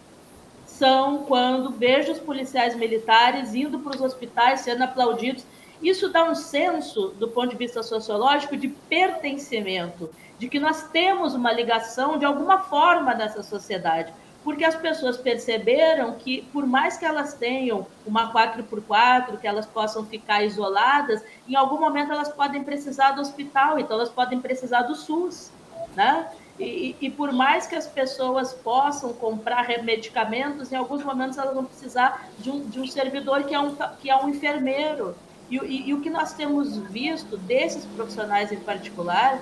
[0.65, 5.45] são quando vejo os policiais militares indo para os hospitais sendo aplaudidos.
[5.83, 10.09] Isso dá um senso, do ponto de vista sociológico, de pertencimento,
[10.39, 14.11] de que nós temos uma ligação de alguma forma nessa sociedade
[14.45, 20.05] porque as pessoas perceberam que, por mais que elas tenham uma 4x4, que elas possam
[20.05, 24.95] ficar isoladas, em algum momento elas podem precisar do hospital, então elas podem precisar do
[24.95, 25.51] SUS,
[25.95, 26.29] né?
[26.59, 31.65] E, e, por mais que as pessoas possam comprar medicamentos, em alguns momentos elas vão
[31.65, 35.17] precisar de um, de um servidor que é um, que é um enfermeiro.
[35.51, 39.41] E, e, e o que nós temos visto desses profissionais em particular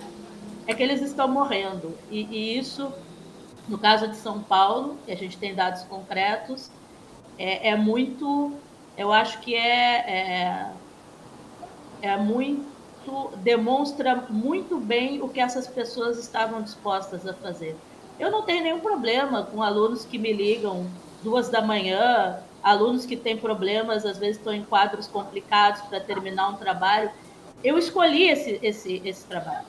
[0.67, 1.99] é que eles estão morrendo.
[2.11, 2.93] e isso
[3.71, 6.69] no caso de São Paulo, que a gente tem dados concretos,
[7.39, 8.53] é, é muito,
[8.99, 10.73] eu acho que é, é,
[12.03, 17.77] é muito, demonstra muito bem o que essas pessoas estavam dispostas a fazer.
[18.19, 20.87] Eu não tenho nenhum problema com alunos que me ligam
[21.23, 26.49] duas da manhã, alunos que têm problemas, às vezes estão em quadros complicados para terminar
[26.49, 27.09] um trabalho.
[27.63, 29.67] Eu escolhi esse, esse, esse trabalho.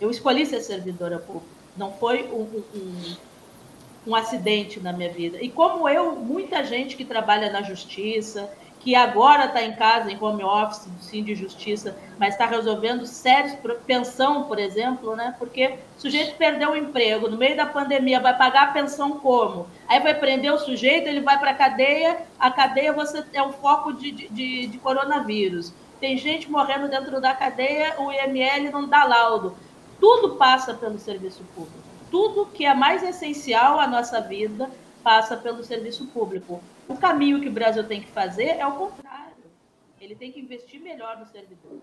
[0.00, 1.53] Eu escolhi ser servidora pública.
[1.76, 3.16] Não foi um, um,
[4.06, 5.38] um acidente na minha vida.
[5.40, 8.50] E como eu, muita gente que trabalha na justiça,
[8.84, 13.56] que agora está em casa, em home office, sim, de justiça, mas está resolvendo sérios,
[13.86, 15.34] pensão, por exemplo, né?
[15.38, 19.66] Porque o sujeito perdeu o emprego, no meio da pandemia, vai pagar a pensão como?
[19.88, 23.52] Aí vai prender o sujeito, ele vai para a cadeia, a cadeia você é um
[23.52, 25.72] foco de, de, de coronavírus.
[25.98, 29.56] Tem gente morrendo dentro da cadeia, o IML não dá laudo.
[30.00, 31.78] Tudo passa pelo serviço público.
[32.10, 34.70] Tudo que é mais essencial à nossa vida
[35.02, 36.62] passa pelo serviço público.
[36.88, 39.34] O caminho que o Brasil tem que fazer é o contrário.
[40.00, 41.78] Ele tem que investir melhor no servidor.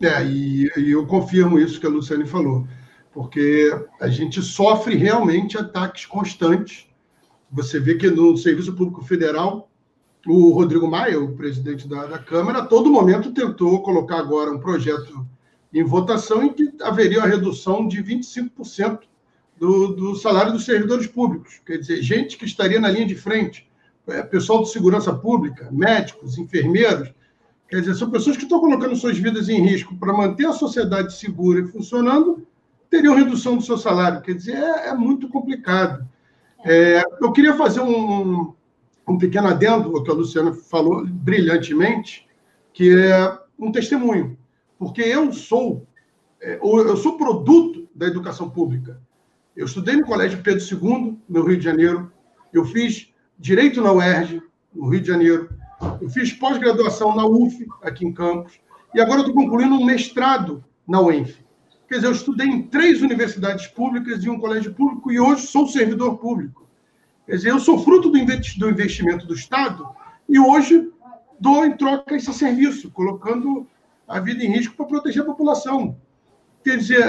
[0.00, 2.66] É, e, e eu confirmo isso que a Luciane falou,
[3.12, 3.70] porque
[4.00, 6.86] a gente sofre realmente ataques constantes.
[7.50, 9.68] Você vê que no Serviço Público Federal,
[10.26, 14.60] o Rodrigo Maia, o presidente da, da Câmara, a todo momento tentou colocar agora um
[14.60, 15.26] projeto
[15.72, 19.00] em votação em que haveria uma redução de 25%
[19.58, 21.60] do, do salário dos servidores públicos.
[21.64, 23.70] Quer dizer, gente que estaria na linha de frente,
[24.08, 27.12] é, pessoal de segurança pública, médicos, enfermeiros.
[27.68, 31.14] Quer dizer, são pessoas que estão colocando suas vidas em risco para manter a sociedade
[31.14, 32.44] segura e funcionando,
[32.88, 34.22] teriam redução do seu salário.
[34.22, 36.08] Quer dizer, é, é muito complicado.
[36.64, 38.52] É, eu queria fazer um,
[39.06, 42.26] um pequeno adendo ao que a Luciana falou brilhantemente,
[42.72, 44.39] que é um testemunho
[44.80, 45.86] porque eu sou
[46.40, 48.98] é, eu sou produto da educação pública.
[49.54, 52.10] Eu estudei no Colégio Pedro II, no Rio de Janeiro.
[52.50, 54.42] Eu fiz Direito na UERJ,
[54.74, 55.50] no Rio de Janeiro.
[56.00, 58.58] Eu fiz pós-graduação na UF, aqui em Campos.
[58.94, 61.36] E agora estou concluindo um mestrado na UENF.
[61.86, 65.68] Quer dizer, eu estudei em três universidades públicas e um colégio público e hoje sou
[65.68, 66.66] servidor público.
[67.26, 69.86] Quer dizer, eu sou fruto do investimento do Estado
[70.26, 70.90] e hoje
[71.38, 73.66] dou em troca esse serviço, colocando
[74.10, 75.96] a vida em risco para proteger a população.
[76.64, 77.02] Quer dizer,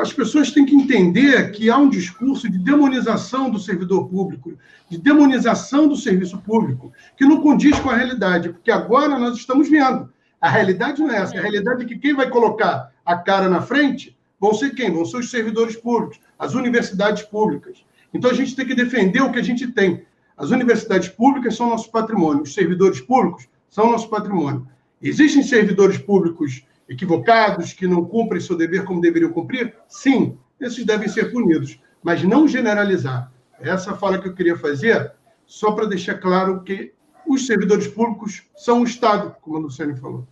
[0.00, 4.58] as pessoas têm que entender que há um discurso de demonização do servidor público,
[4.88, 9.68] de demonização do serviço público, que não condiz com a realidade, porque agora nós estamos
[9.68, 10.10] vendo.
[10.40, 11.36] A realidade não é essa.
[11.36, 14.90] A realidade é que quem vai colocar a cara na frente vão ser quem?
[14.90, 17.84] Vão ser os servidores públicos, as universidades públicas.
[18.12, 20.04] Então a gente tem que defender o que a gente tem.
[20.36, 24.66] As universidades públicas são nosso patrimônio, os servidores públicos são nosso patrimônio.
[25.02, 29.74] Existem servidores públicos equivocados, que não cumprem seu dever como deveriam cumprir?
[29.88, 33.32] Sim, esses devem ser punidos, mas não generalizar.
[33.60, 35.12] Essa fala que eu queria fazer,
[35.46, 36.92] só para deixar claro que
[37.26, 40.26] os servidores públicos são o Estado, como a Luciane falou.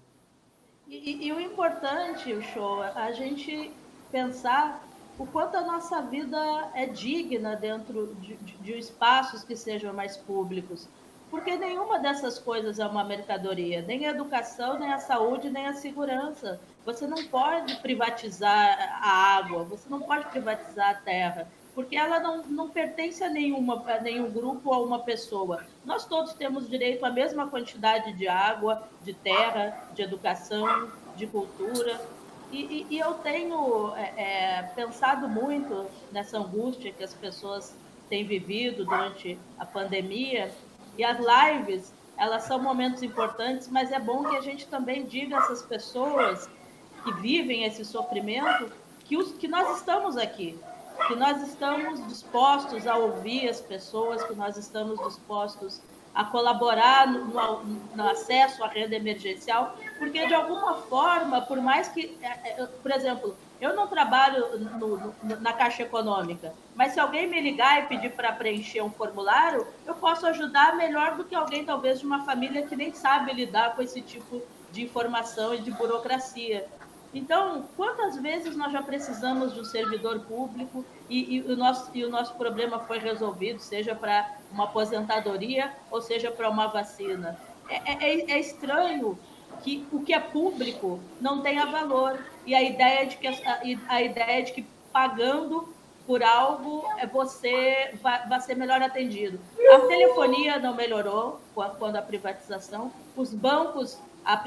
[0.88, 3.70] E, e o importante, o show, a gente
[4.10, 4.84] pensar
[5.18, 6.36] o quanto a nossa vida
[6.74, 10.88] é digna dentro de, de, de espaços que sejam mais públicos
[11.30, 15.74] porque nenhuma dessas coisas é uma mercadoria, nem a educação, nem a saúde, nem a
[15.74, 16.60] segurança.
[16.84, 22.42] Você não pode privatizar a água, você não pode privatizar a terra, porque ela não,
[22.42, 25.64] não pertence a, nenhuma, a nenhum grupo ou a uma pessoa.
[25.84, 32.00] Nós todos temos direito à mesma quantidade de água, de terra, de educação, de cultura.
[32.50, 37.76] E, e, e eu tenho é, é, pensado muito nessa angústia que as pessoas
[38.08, 40.50] têm vivido durante a pandemia
[40.96, 45.36] e as lives, elas são momentos importantes, mas é bom que a gente também diga
[45.36, 46.48] a essas pessoas
[47.02, 48.70] que vivem esse sofrimento
[49.04, 50.58] que, os, que nós estamos aqui,
[51.08, 55.80] que nós estamos dispostos a ouvir as pessoas, que nós estamos dispostos
[56.14, 57.64] a colaborar no, no,
[57.94, 62.90] no, acesso à renda emergencial, porque de alguma forma, por mais que, é, é, por
[62.90, 68.12] exemplo, eu não trabalho no, na Caixa Econômica, mas se alguém me ligar e pedir
[68.12, 72.66] para preencher um formulário, eu posso ajudar melhor do que alguém, talvez, de uma família
[72.66, 74.40] que nem sabe lidar com esse tipo
[74.72, 76.66] de informação e de burocracia.
[77.12, 82.04] Então, quantas vezes nós já precisamos de um servidor público e, e, o, nosso, e
[82.04, 87.36] o nosso problema foi resolvido, seja para uma aposentadoria ou seja para uma vacina?
[87.68, 89.18] É, é, é, estranho
[89.62, 94.02] que o que é público não tenha valor e a ideia de que, a, a
[94.02, 95.68] ideia de que pagando
[96.06, 99.38] por algo é você vai, vai ser melhor atendido.
[99.74, 101.40] A telefonia não melhorou
[101.78, 104.42] quando a privatização, os bancos a,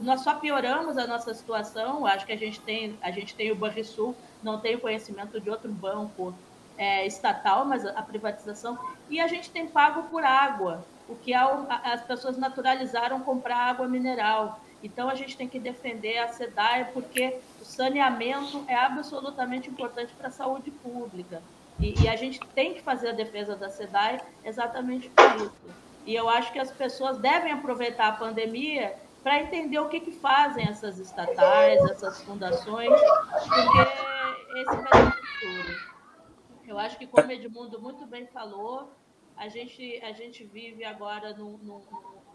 [0.00, 2.06] nós só pioramos a nossa situação.
[2.06, 5.70] Acho que a gente tem, a gente tem o Banrisul, não tem conhecimento de outro
[5.70, 6.34] banco
[6.76, 8.78] é, estatal, mas a privatização.
[9.08, 14.60] E a gente tem pago por água, o que as pessoas naturalizaram comprar água mineral.
[14.82, 20.28] Então a gente tem que defender a SEDAI, porque o saneamento é absolutamente importante para
[20.28, 21.42] a saúde pública.
[21.78, 25.86] E, e, a gente tem que fazer a defesa da SEDAI exatamente por isso.
[26.06, 30.12] E eu acho que as pessoas devem aproveitar a pandemia para entender o que, que
[30.12, 35.96] fazem essas estatais, essas fundações, porque esse vai ser o futuro.
[36.68, 38.92] Eu acho que, como Edmundo muito bem falou,
[39.36, 41.82] a gente, a gente vive agora num, num,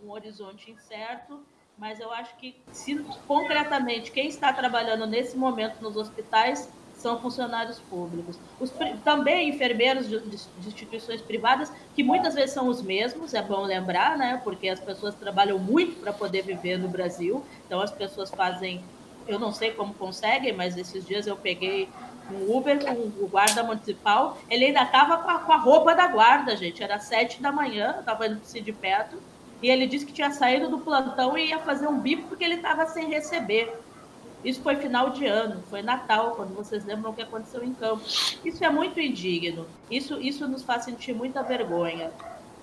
[0.02, 1.44] num horizonte incerto,
[1.78, 2.96] mas eu acho que, se
[3.28, 6.72] concretamente, quem está trabalhando nesse momento nos hospitais
[7.02, 8.38] são funcionários públicos.
[8.60, 8.72] Os,
[9.04, 13.64] também enfermeiros de, de, de, instituições privadas, que muitas vezes são os mesmos, é bom
[13.64, 14.40] lembrar, né?
[14.44, 17.44] Porque as pessoas trabalham muito para poder viver no Brasil.
[17.66, 18.84] Então as pessoas fazem,
[19.28, 21.90] eu não sei como conseguem, mas esses dias eu peguei
[22.32, 26.56] um Uber com o guarda municipal, ele ainda estava com, com, a roupa da guarda,
[26.56, 26.84] gente.
[26.84, 29.22] Era sete da manhã, estava indo de perto,
[29.62, 32.56] e ele disse que tinha saído do plantão e ia fazer um bico porque ele
[32.56, 33.74] estava sem receber.
[34.44, 38.04] Isso foi final de ano, foi Natal, quando vocês lembram o que aconteceu em campo.
[38.44, 42.12] Isso é muito indigno, isso, isso nos faz sentir muita vergonha.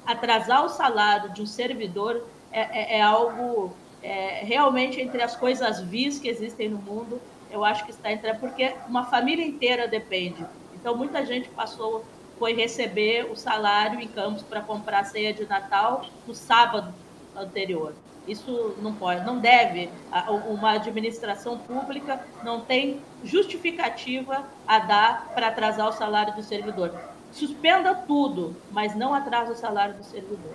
[0.04, 5.80] Atrasar o salário de um servidor é, é, é algo é, realmente entre as coisas
[5.80, 7.20] vis que existem no mundo,
[7.51, 8.32] eu acho que está entre.
[8.34, 10.44] Porque uma família inteira depende.
[10.74, 12.05] Então, muita gente passou,
[12.38, 16.94] foi receber o salário em Campos para comprar a ceia de Natal no sábado
[17.36, 17.94] anterior.
[18.26, 19.90] Isso não pode, não deve.
[20.49, 26.94] Uma administração pública não tem justificativa a dar para atrasar o salário do servidor.
[27.32, 30.55] Suspenda tudo, mas não atrasa o salário do servidor.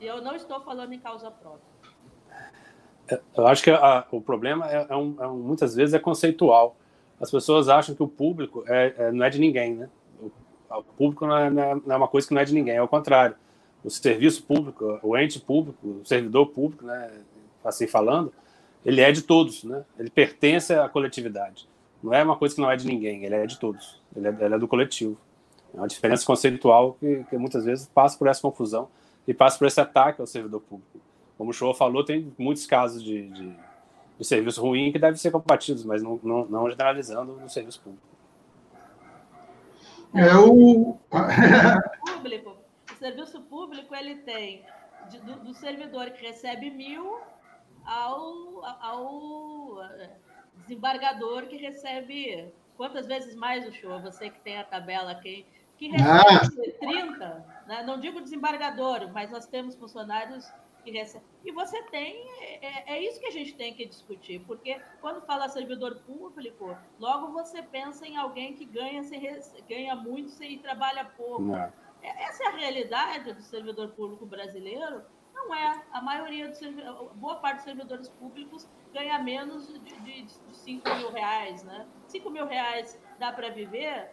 [0.00, 1.69] E eu não estou falando em causa própria.
[3.10, 5.98] É, eu acho que a, o problema é, é, um, é um, muitas vezes é
[5.98, 6.76] conceitual.
[7.20, 9.88] as pessoas acham que o público é, é não é de ninguém, né?
[10.20, 10.30] O,
[10.70, 12.88] o público não é, não é, uma coisa que não é de ninguém, é o
[12.88, 13.34] contrário.
[13.82, 17.10] O serviço público, o ente público, o servidor público, né,
[17.64, 18.30] assim falando,
[18.84, 19.84] ele é de todos, né?
[19.98, 21.68] Ele pertence à coletividade.
[22.02, 24.00] Não é uma coisa que não é de ninguém, ele é de todos.
[24.14, 25.18] Ele é, ele é do coletivo.
[25.74, 28.88] É uma diferença conceitual que, que, muitas vezes passa por essa confusão
[29.26, 30.98] e passa por esse ataque ao servidor público.
[31.40, 33.56] Como o Show falou, tem muitos casos de, de,
[34.18, 38.06] de serviço ruim que devem ser combatidos, mas não, não, não generalizando no serviço público.
[40.14, 40.98] É o...
[42.12, 42.58] público,
[42.92, 44.66] o serviço público ele tem
[45.24, 47.20] do, do servidor que recebe mil
[47.86, 50.10] ao, ao eh,
[50.58, 53.98] desembargador que recebe quantas vezes mais o show?
[54.02, 55.46] Você que tem a tabela aqui,
[55.78, 56.78] que recebe ah.
[56.78, 57.82] 30, né?
[57.82, 60.46] não digo desembargador, mas nós temos funcionários
[60.80, 61.26] que recebem.
[61.44, 65.48] E você tem, é, é, isso que a gente tem que discutir, porque quando fala
[65.48, 69.20] servidor público, logo você pensa em alguém que ganha, sem,
[69.68, 71.42] ganha muito e trabalha pouco.
[71.42, 71.72] Não.
[72.02, 75.02] É, essa é a realidade do servidor público brasileiro
[75.32, 75.82] não é.
[75.92, 76.60] A maioria dos
[77.14, 81.86] boa parte dos servidores públicos ganha menos de, de, de 5 mil reais, né?
[82.08, 84.10] 5 mil reais dá para viver?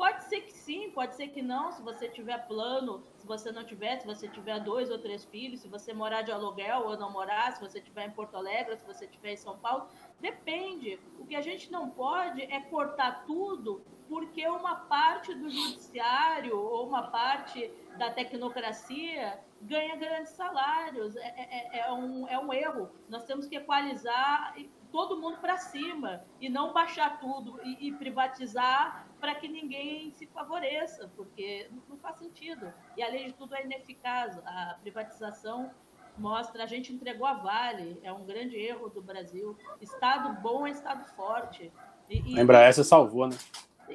[0.00, 3.64] Pode ser que sim, pode ser que não, se você tiver plano, se você não
[3.64, 7.12] tiver, se você tiver dois ou três filhos, se você morar de aluguel ou não
[7.12, 9.88] morar, se você estiver em Porto Alegre, se você estiver em São Paulo,
[10.18, 10.98] depende.
[11.18, 16.88] O que a gente não pode é cortar tudo porque uma parte do judiciário ou
[16.88, 21.14] uma parte da tecnocracia ganha grandes salários.
[21.14, 22.90] É, é, é, é, um, é um erro.
[23.06, 24.56] Nós temos que equalizar
[24.90, 30.26] todo mundo para cima e não baixar tudo e, e privatizar para que ninguém se
[30.26, 32.72] favoreça, porque não faz sentido.
[32.96, 34.38] E além de tudo é ineficaz.
[34.44, 35.70] A privatização
[36.16, 39.56] mostra, a gente entregou a Vale, é um grande erro do Brasil.
[39.80, 41.70] Estado bom é Estado forte.
[42.08, 42.34] E, e...
[42.34, 43.36] Lembra, essa salvou, né?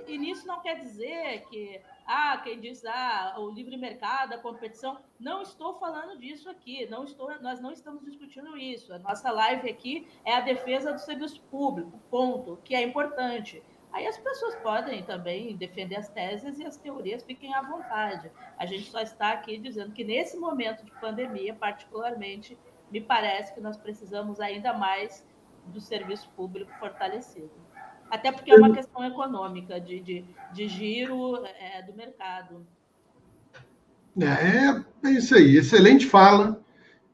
[0.07, 4.99] E nisso não quer dizer que, ah, quem diz, ah, o livre mercado, a competição,
[5.17, 8.93] não estou falando disso aqui, não estou, nós não estamos discutindo isso.
[8.93, 13.63] A nossa live aqui é a defesa do serviço público, ponto, que é importante.
[13.96, 18.30] Aí as pessoas podem também defender as teses e as teorias fiquem à vontade.
[18.58, 22.58] A gente só está aqui dizendo que nesse momento de pandemia, particularmente,
[22.91, 25.26] me parece que nós precisamos ainda mais
[25.68, 27.50] do serviço público fortalecido.
[28.12, 32.68] Até porque é uma questão econômica, de, de, de giro é, do mercado.
[34.20, 35.56] É, é isso aí.
[35.56, 36.62] Excelente fala.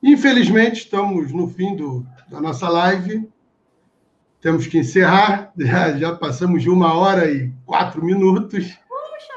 [0.01, 3.31] Infelizmente, estamos no fim do, da nossa live.
[4.41, 5.53] Temos que encerrar.
[5.57, 8.67] Já, já passamos de uma hora e quatro minutos.
[8.87, 9.33] Puxa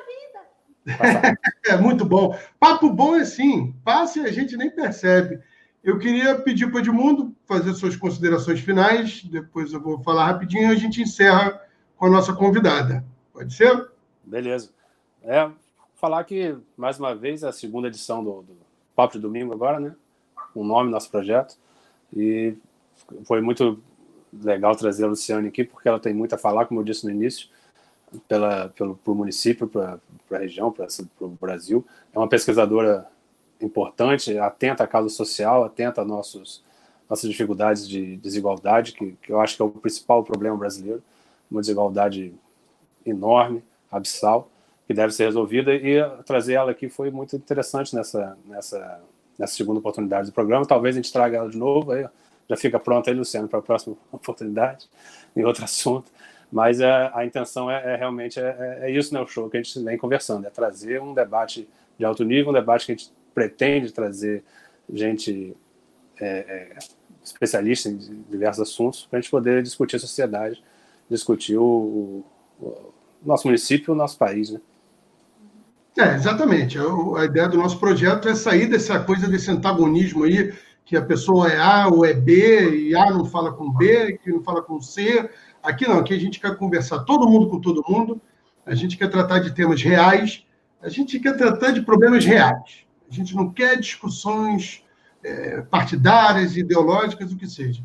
[0.97, 1.39] vida!
[1.67, 2.37] é muito bom.
[2.59, 3.75] Papo bom é assim.
[3.85, 5.41] Passa e a gente nem percebe.
[5.83, 10.71] Eu queria pedir para o Edmundo fazer suas considerações finais, depois eu vou falar rapidinho
[10.71, 11.61] e a gente encerra
[11.95, 13.05] com a nossa convidada.
[13.35, 13.91] Pode ser?
[14.25, 14.71] Beleza.
[15.23, 15.51] É,
[15.95, 18.57] falar que, mais uma vez, a segunda edição do, do
[18.97, 19.95] Papo de Domingo agora, né?
[20.55, 21.59] O nome do nosso projeto.
[22.17, 22.57] E
[23.25, 23.83] foi muito
[24.43, 27.11] legal trazer a Luciane aqui, porque ela tem muito a falar, como eu disse no
[27.11, 27.49] início,
[28.29, 29.99] pela, pelo pro município, para
[30.33, 30.87] a região, para
[31.21, 31.85] o Brasil.
[32.13, 33.07] É uma pesquisadora
[33.61, 36.63] importante, atenta à causa social, atenta a nossos,
[37.09, 41.03] nossas dificuldades de desigualdade, que, que eu acho que é o principal problema brasileiro,
[41.51, 42.35] uma desigualdade
[43.05, 44.51] enorme, abissal,
[44.87, 49.01] que deve ser resolvida, e trazer ela aqui foi muito interessante nessa, nessa,
[49.39, 50.67] nessa segunda oportunidade do programa.
[50.67, 52.07] Talvez a gente traga ela de novo, aí
[52.49, 54.89] já fica pronta aí, Luciano, para a próxima oportunidade,
[55.35, 56.11] em outro assunto.
[56.53, 59.63] Mas é, a intenção é, é realmente é, é, isso, né, o show que a
[59.63, 61.69] gente vem conversando, é trazer um debate
[61.99, 64.45] de alto nível, um debate que a gente pretende trazer
[64.93, 65.57] gente
[66.21, 66.79] é, é,
[67.25, 67.97] especialista em
[68.31, 70.63] diversos assuntos para a gente poder discutir a sociedade,
[71.11, 72.25] discutir o,
[72.61, 72.93] o
[73.25, 74.61] nosso município e o nosso país, né?
[75.97, 76.77] É, exatamente.
[76.79, 80.53] A ideia do nosso projeto é sair dessa coisa desse antagonismo aí,
[80.85, 84.31] que a pessoa é A ou é B, e A não fala com B, que
[84.31, 85.29] não fala com C.
[85.63, 88.21] Aqui não, aqui a gente quer conversar todo mundo com todo mundo,
[88.67, 90.45] a gente quer tratar de temas reais,
[90.83, 92.85] a gente quer tratar de problemas reais.
[93.11, 94.83] A gente não quer discussões
[95.23, 97.83] é, partidárias, ideológicas, o que seja.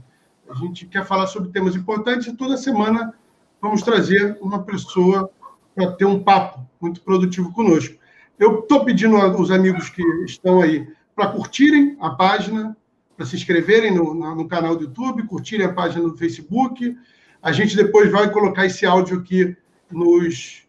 [0.49, 3.13] A gente quer falar sobre temas importantes e toda semana
[3.61, 5.29] vamos trazer uma pessoa
[5.75, 7.95] para ter um papo muito produtivo conosco.
[8.37, 12.75] Eu estou pedindo aos amigos que estão aí para curtirem a página,
[13.20, 16.95] para se inscreverem no, no, canal do YouTube, curtirem a página do Facebook.
[17.41, 19.57] A gente depois vai colocar esse áudio aqui
[19.91, 20.65] nos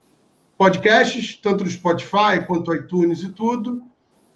[0.59, 3.81] podcasts, tanto no Spotify quanto iTunes e tudo.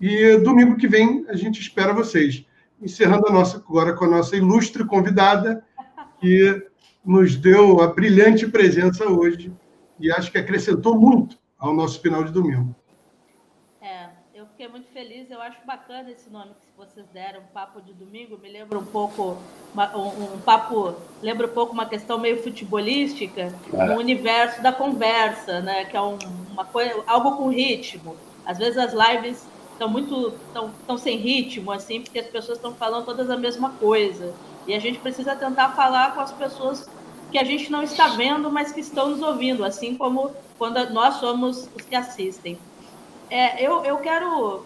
[0.00, 2.46] E domingo que vem a gente espera vocês.
[2.80, 5.64] Encerrando a nossa agora com a nossa ilustre convidada,
[6.20, 6.64] que
[7.04, 9.52] nos deu a brilhante presença hoje
[9.98, 12.76] e acho que acrescentou muito ao nosso final de domingo.
[14.64, 18.48] Fiquei muito feliz, eu acho bacana esse nome que vocês deram, Papo de Domingo, me
[18.48, 19.36] lembra um pouco,
[19.74, 23.84] uma, um, um, papo, lembra um pouco uma questão meio futebolística, é.
[23.84, 26.16] no universo da conversa, né, que é um,
[26.50, 28.16] uma coisa, algo com ritmo.
[28.46, 32.74] Às vezes as lives estão muito, estão, estão sem ritmo, assim, porque as pessoas estão
[32.74, 34.32] falando todas a mesma coisa.
[34.66, 36.88] E a gente precisa tentar falar com as pessoas
[37.30, 41.16] que a gente não está vendo, mas que estão nos ouvindo, assim como quando nós
[41.16, 42.58] somos os que assistem.
[43.34, 44.64] É, eu, eu quero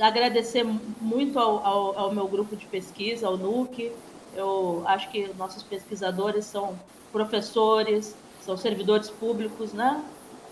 [0.00, 0.64] agradecer
[1.00, 3.92] muito ao, ao, ao, meu grupo de pesquisa, ao NUC.
[4.34, 6.76] Eu acho que nossos pesquisadores são
[7.12, 10.02] professores, são servidores públicos, né?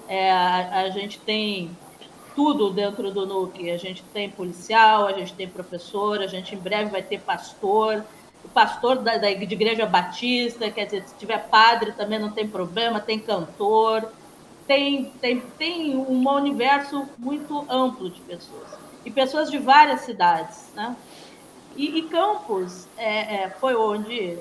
[0.07, 1.77] É, a, a gente tem
[2.37, 3.69] tudo dentro do NUC.
[3.69, 8.05] A gente tem policial, a gente tem professor, a gente em breve vai ter pastor,
[8.45, 12.47] o pastor da, da, de igreja batista, quer dizer, se tiver padre também não tem
[12.47, 14.09] problema, tem cantor,
[14.67, 18.69] tem, tem, tem um universo muito amplo de pessoas.
[19.05, 20.97] E pessoas de várias cidades, né?
[21.77, 24.39] E, e Campos é, é, foi onde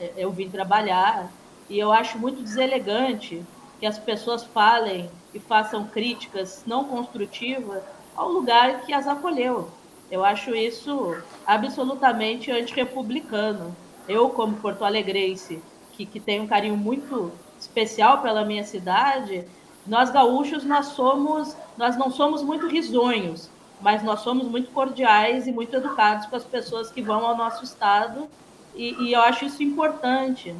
[0.00, 1.30] é, eu vim trabalhar,
[1.68, 3.44] e eu acho muito deselegante
[3.80, 7.82] que as pessoas falem e façam críticas não construtivas
[8.16, 9.68] ao lugar que as acolheu.
[10.10, 13.76] Eu acho isso absolutamente antirrepublicano.
[14.08, 15.60] Eu, como porto-alegrense,
[15.92, 19.44] que, que tem um carinho muito especial pela minha cidade,
[19.86, 25.52] nós gaúchos nós somos, nós não somos muito risonhos, mas nós somos muito cordiais e
[25.52, 28.28] muito educados com as pessoas que vão ao nosso estado
[28.74, 30.54] e, e eu acho isso importante.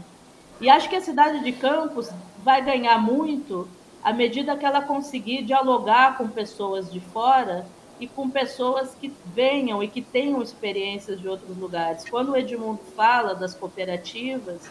[0.61, 2.11] E acho que a cidade de Campos
[2.43, 3.69] vai ganhar muito
[4.03, 7.67] à medida que ela conseguir dialogar com pessoas de fora
[7.99, 12.09] e com pessoas que venham e que tenham experiências de outros lugares.
[12.09, 14.71] Quando o Edmundo fala das cooperativas,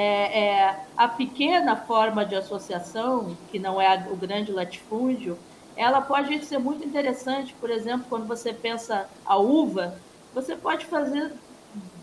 [0.00, 5.36] é, é, a pequena forma de associação, que não é o grande latifúndio,
[5.76, 9.98] ela pode ser muito interessante, por exemplo, quando você pensa a uva,
[10.32, 11.32] você pode fazer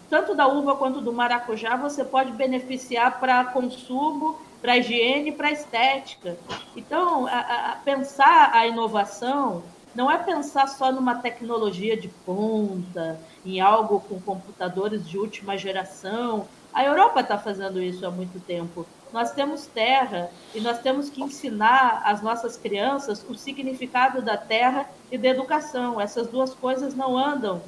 [0.09, 6.35] tanto da uva quanto do maracujá, você pode beneficiar para consumo, para higiene, para estética.
[6.75, 7.39] Então, a,
[7.71, 9.63] a pensar a inovação
[9.95, 16.45] não é pensar só numa tecnologia de ponta, em algo com computadores de última geração.
[16.75, 18.85] A Europa está fazendo isso há muito tempo.
[19.13, 24.89] Nós temos terra e nós temos que ensinar às nossas crianças o significado da terra
[25.09, 26.01] e da educação.
[26.01, 27.61] Essas duas coisas não andam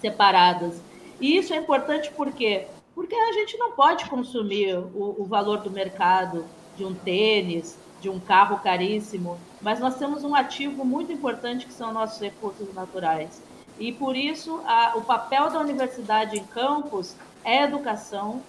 [0.00, 0.80] separadas.
[1.20, 2.68] E isso é importante por quê?
[2.94, 6.44] Porque a gente não pode consumir o, o valor do mercado
[6.76, 11.72] de um tênis, de um carro caríssimo, mas nós temos um ativo muito importante que
[11.72, 13.42] são nossos recursos naturais.
[13.80, 18.42] E por isso, a, o papel da universidade em campus é educação,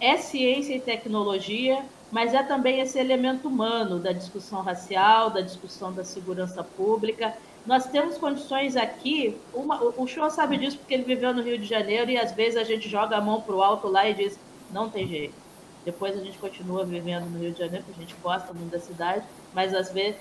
[0.00, 5.92] é ciência e tecnologia, mas é também esse elemento humano da discussão racial, da discussão
[5.92, 7.34] da segurança pública.
[7.66, 11.66] Nós temos condições aqui, uma, o Show sabe disso porque ele viveu no Rio de
[11.66, 14.38] Janeiro e às vezes a gente joga a mão para o alto lá e diz:
[14.72, 15.48] não tem jeito
[15.88, 18.78] depois a gente continua vivendo no Rio de Janeiro, porque a gente gosta muito da
[18.78, 19.24] cidade,
[19.54, 20.20] mas às vezes.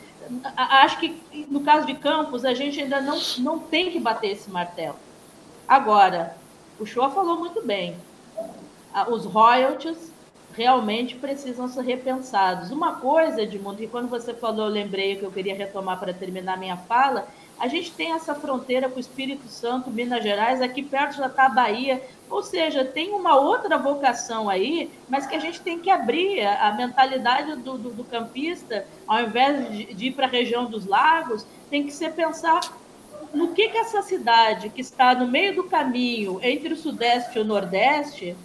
[0.55, 4.49] Acho que no caso de Campos, a gente ainda não, não tem que bater esse
[4.49, 4.95] martelo.
[5.67, 6.37] Agora,
[6.79, 7.95] o Shoa falou muito bem.
[9.09, 10.11] Os royalties
[10.57, 12.71] realmente precisam ser repensados.
[12.71, 16.57] Uma coisa, Edmundo, que quando você falou, eu lembrei que eu queria retomar para terminar
[16.57, 17.27] minha fala,
[17.59, 21.45] a gente tem essa fronteira com o Espírito Santo, Minas Gerais, aqui perto já está
[21.45, 25.89] a Bahia, ou seja, tem uma outra vocação aí, mas que a gente tem que
[25.89, 30.65] abrir a, mentalidade do, do, do, campista, ao invés de, de ir para a região
[30.65, 32.61] dos lagos, tem que ser pensar
[33.33, 37.41] no que, que essa cidade que está no meio do caminho entre o Sudeste e
[37.41, 38.35] o Nordeste,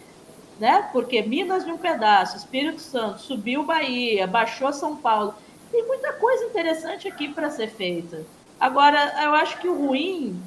[0.58, 0.88] né?
[0.92, 5.34] Porque Minas de um pedaço, Espírito Santo, subiu Bahia, baixou São Paulo,
[5.70, 8.24] tem muita coisa interessante aqui para ser feita.
[8.60, 10.40] Agora, eu acho que o ruim,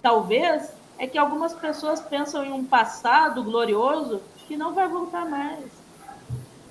[0.00, 5.64] talvez, é que algumas pessoas pensam em um passado glorioso que não vai voltar mais.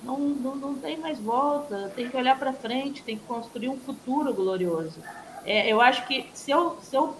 [0.02, 3.78] Não, não, não tem mais volta, tem que olhar para frente, tem que construir um
[3.78, 5.00] futuro glorioso.
[5.44, 7.16] É, eu acho que se eu, se eu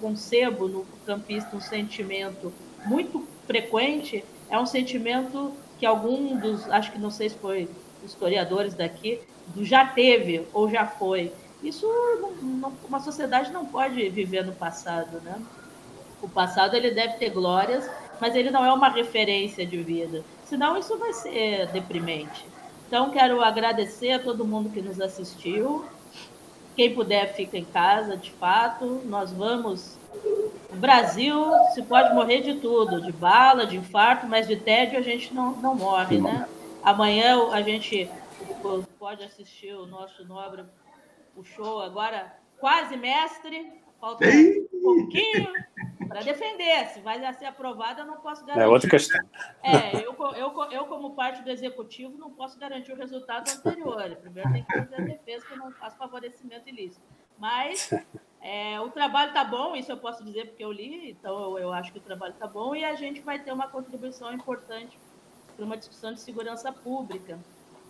[0.00, 2.52] concebo no campista um sentimento
[2.84, 7.68] muito frequente, é um sentimento que algum dos, acho que não sei se foi
[8.04, 9.20] historiadores daqui,
[9.60, 11.32] já teve ou já foi,
[11.62, 11.86] isso
[12.20, 15.40] não, não, uma sociedade não pode viver no passado, né?
[16.22, 17.88] O passado ele deve ter glórias,
[18.20, 20.22] mas ele não é uma referência de vida.
[20.44, 22.46] Senão isso vai ser deprimente.
[22.86, 25.84] Então quero agradecer a todo mundo que nos assistiu.
[26.76, 29.02] Quem puder fica em casa, de fato.
[29.04, 29.98] Nós vamos
[30.74, 35.32] Brasil se pode morrer de tudo, de bala, de infarto, mas de tédio a gente
[35.32, 36.48] não, não morre, né?
[36.82, 38.10] Amanhã a gente
[38.98, 40.64] pode assistir o nosso nobre
[41.36, 43.72] o show agora, quase mestre,
[44.04, 45.50] falta um pouquinho
[46.06, 46.86] para defender.
[46.88, 48.64] Se vai ser aprovada, eu não posso garantir.
[48.64, 49.20] É outra questão.
[49.62, 54.14] É, eu, eu, eu, como parte do executivo, não posso garantir o resultado anterior.
[54.16, 57.00] Primeiro tem que fazer a defesa, que eu não faço favorecimento ilícito.
[57.38, 57.90] Mas
[58.42, 61.72] é, o trabalho está bom, isso eu posso dizer porque eu li, então eu, eu
[61.72, 64.98] acho que o trabalho está bom e a gente vai ter uma contribuição importante
[65.56, 67.38] para uma discussão de segurança pública.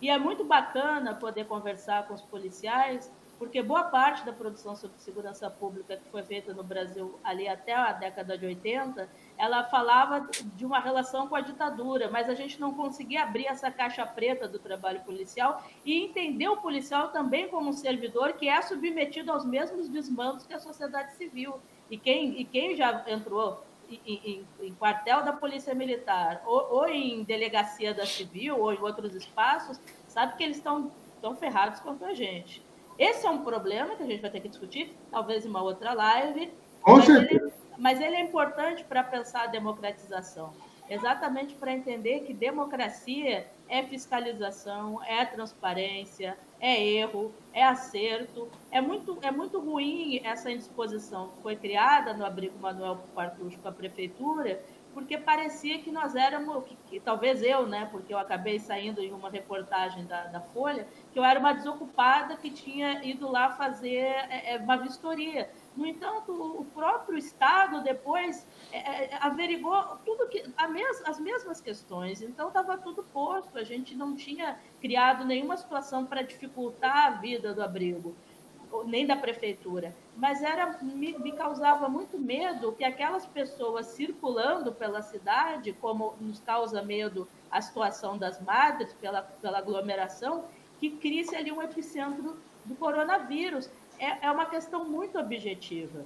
[0.01, 3.11] E é muito bacana poder conversar com os policiais,
[3.45, 7.73] porque boa parte da produção sobre segurança pública que foi feita no Brasil ali até
[7.73, 9.07] a década de 80,
[9.37, 13.69] ela falava de uma relação com a ditadura, mas a gente não conseguia abrir essa
[13.69, 18.59] caixa preta do trabalho policial e entender o policial também como um servidor que é
[18.63, 21.59] submetido aos mesmos desmandos que a sociedade civil.
[21.91, 26.87] E quem, e quem já entrou em, em, em, quartel da Polícia Militar, ou, ou,
[26.87, 30.91] em delegacia da Civil, ou em outros espaços, sabe que eles estão
[31.21, 32.64] tão ferrados quanto a gente.
[32.97, 35.93] Esse é um problema que a gente vai ter que discutir, talvez em uma outra
[35.93, 36.51] live.
[36.81, 37.45] Com mas certeza.
[37.45, 40.53] Ele, mas ele é importante para pensar a democratização
[40.89, 48.47] exatamente para entender que democracia é fiscalização, é transparência, é erro, é acerto.
[48.71, 53.67] É muito, é muito ruim essa indisposição que foi criada no abrigo Manuel Partucho com
[53.67, 54.63] a prefeitura,
[54.95, 59.11] porque parecia que nós éramos, que, que, talvez eu, né, porque eu acabei saindo em
[59.11, 63.97] uma reportagem da, da Folha, que eu era uma desocupada que tinha ido lá fazer
[63.97, 65.51] é, é uma vistoria.
[65.75, 72.21] No entanto, o próprio Estado depois é, é, averigou tudo que mes, as mesmas questões.
[72.21, 73.57] Então estava tudo posto.
[73.57, 78.15] A gente não tinha criado nenhuma situação para dificultar a vida do abrigo,
[78.85, 79.95] nem da prefeitura.
[80.15, 86.39] Mas era me, me causava muito medo que aquelas pessoas circulando pela cidade, como nos
[86.39, 90.45] causa medo a situação das madres pela, pela aglomeração,
[90.79, 93.69] que crie-se ali um epicentro do coronavírus
[93.99, 96.05] é, é uma questão muito objetiva.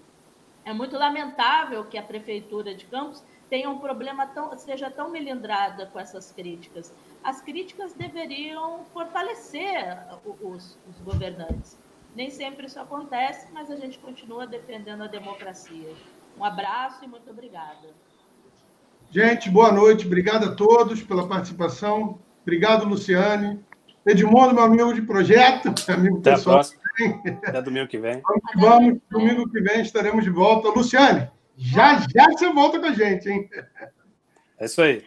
[0.65, 5.87] É muito lamentável que a prefeitura de Campos tenha um problema tão, seja tão melindrada
[5.87, 6.93] com essas críticas.
[7.23, 9.97] As críticas deveriam fortalecer
[10.41, 11.77] os, os governantes.
[12.15, 15.93] Nem sempre isso acontece, mas a gente continua defendendo a democracia.
[16.37, 17.89] Um abraço e muito obrigada.
[19.11, 20.05] Gente, boa noite.
[20.05, 22.19] Obrigado a todos pela participação.
[22.43, 23.63] Obrigado, Luciane.
[24.05, 26.61] Edmundo, meu amigo de projeto, amigo Até pessoal.
[27.45, 28.21] Até domingo que vem.
[28.21, 30.69] Vamos, vamos, domingo que vem estaremos de volta.
[30.69, 33.49] Luciane, já já você volta com a gente, hein?
[34.57, 35.03] É isso aí.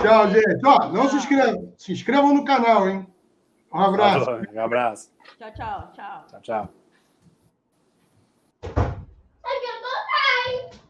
[0.00, 0.60] Tchau, gente.
[0.64, 1.72] Ó, não se inscrevam.
[1.76, 3.06] Se inscrevam no canal, hein?
[3.72, 4.30] Um abraço.
[4.52, 5.10] Um abraço.
[5.38, 5.92] Tchau, tchau.
[5.94, 6.40] Tchau, tchau.
[6.42, 6.81] tchau.